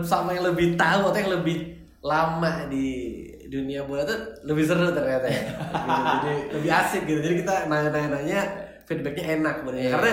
[0.05, 1.74] sama yang lebih tahu atau yang lebih
[2.05, 3.17] lama di
[3.49, 5.41] dunia bola tuh lebih seru ternyata ya.
[5.41, 6.05] Gitu.
[6.21, 7.21] Jadi lebih asik gitu.
[7.25, 8.41] Jadi kita nanya-nanya
[8.85, 9.81] feedbacknya enak bener.
[9.81, 9.91] Iya.
[9.97, 10.13] Karena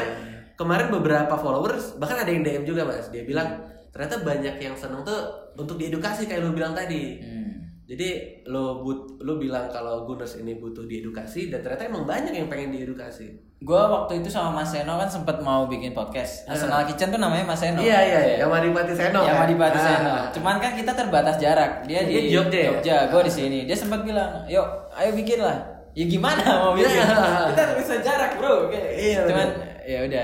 [0.56, 3.12] kemarin beberapa followers bahkan ada yang DM juga mas.
[3.12, 3.60] Dia bilang
[3.92, 7.20] ternyata banyak yang seneng tuh untuk diedukasi kayak lu bilang tadi.
[7.20, 7.51] Hmm.
[7.92, 8.10] Jadi
[8.48, 12.72] lo but lo bilang kalau Gunners ini butuh diedukasi dan ternyata emang banyak yang pengen
[12.72, 13.36] diedukasi.
[13.60, 16.48] Gua waktu itu sama Mas Seno kan sempat mau bikin podcast.
[16.48, 17.84] Arsenal Kitchen tuh namanya Mas Seno.
[17.84, 18.36] Iya iya iya.
[18.40, 19.20] Yang Madipati Seno.
[19.22, 19.44] Yang kan?
[19.44, 19.84] Madipati Ah.
[19.84, 20.14] Seno.
[20.40, 21.84] Cuman kan kita terbatas jarak.
[21.84, 22.70] Dia Dia di Jogja ya?
[22.72, 23.60] Jogja, gua di sini.
[23.68, 25.60] Dia sempat bilang, "Yuk, ayo bikin lah."
[25.92, 26.96] Ya gimana mau bikin?
[26.96, 27.52] Iya.
[27.52, 28.72] kita bisa jarak, Bro.
[28.72, 29.48] Iya, Cuman
[29.84, 30.24] ya udah.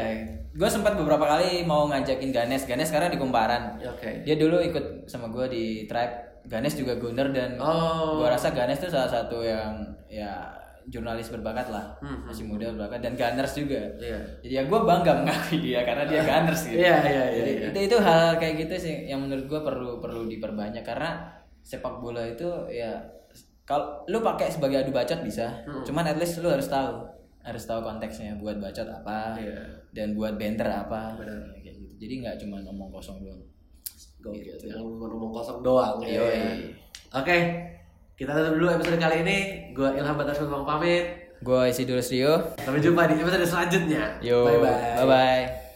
[0.58, 2.66] Gue sempat beberapa kali mau ngajakin Ganes.
[2.66, 3.78] Ganes sekarang di Kumparan.
[3.78, 4.26] Oke.
[4.26, 8.18] Dia dulu ikut sama gue di Tribe Ganes juga Gunner dan Oh.
[8.18, 9.76] gua rasa Ganes tuh salah satu yang
[10.08, 10.48] ya
[10.86, 14.16] jurnalis berbakat lah Hmm, masih muda berbakat dan Gunners juga Iya.
[14.40, 17.68] jadi ya gue bangga mengakui dia karena dia Gunners gitu Iya, iya, iya, Jadi iya.
[17.68, 21.28] itu itu hal kayak gitu sih yang menurut gue perlu perlu diperbanyak karena
[21.60, 22.96] sepak bola itu ya
[23.62, 25.84] kalau lu pakai sebagai adu bacot bisa Hmm.
[25.84, 27.04] cuman at least lu harus tahu
[27.38, 29.60] harus tahu konteksnya buat bacot apa Iya.
[29.92, 31.52] dan buat banter apa Benar.
[31.54, 33.44] kayak gitu jadi nggak cuma ngomong kosong doang
[34.20, 34.66] Gokil, Gitu.
[34.68, 35.98] jangan ngomong kosong doang.
[36.02, 36.20] ya.
[36.20, 36.74] Yoi.
[37.12, 37.38] Oke,
[38.14, 39.38] kita tutup dulu episode kali ini.
[39.72, 41.06] Gua Ilham Batas Bang pamit.
[41.38, 44.18] gue isi dulu Rio Sampai jumpa di episode selanjutnya.
[44.20, 44.74] yo Bye bye.
[44.98, 45.67] bye bye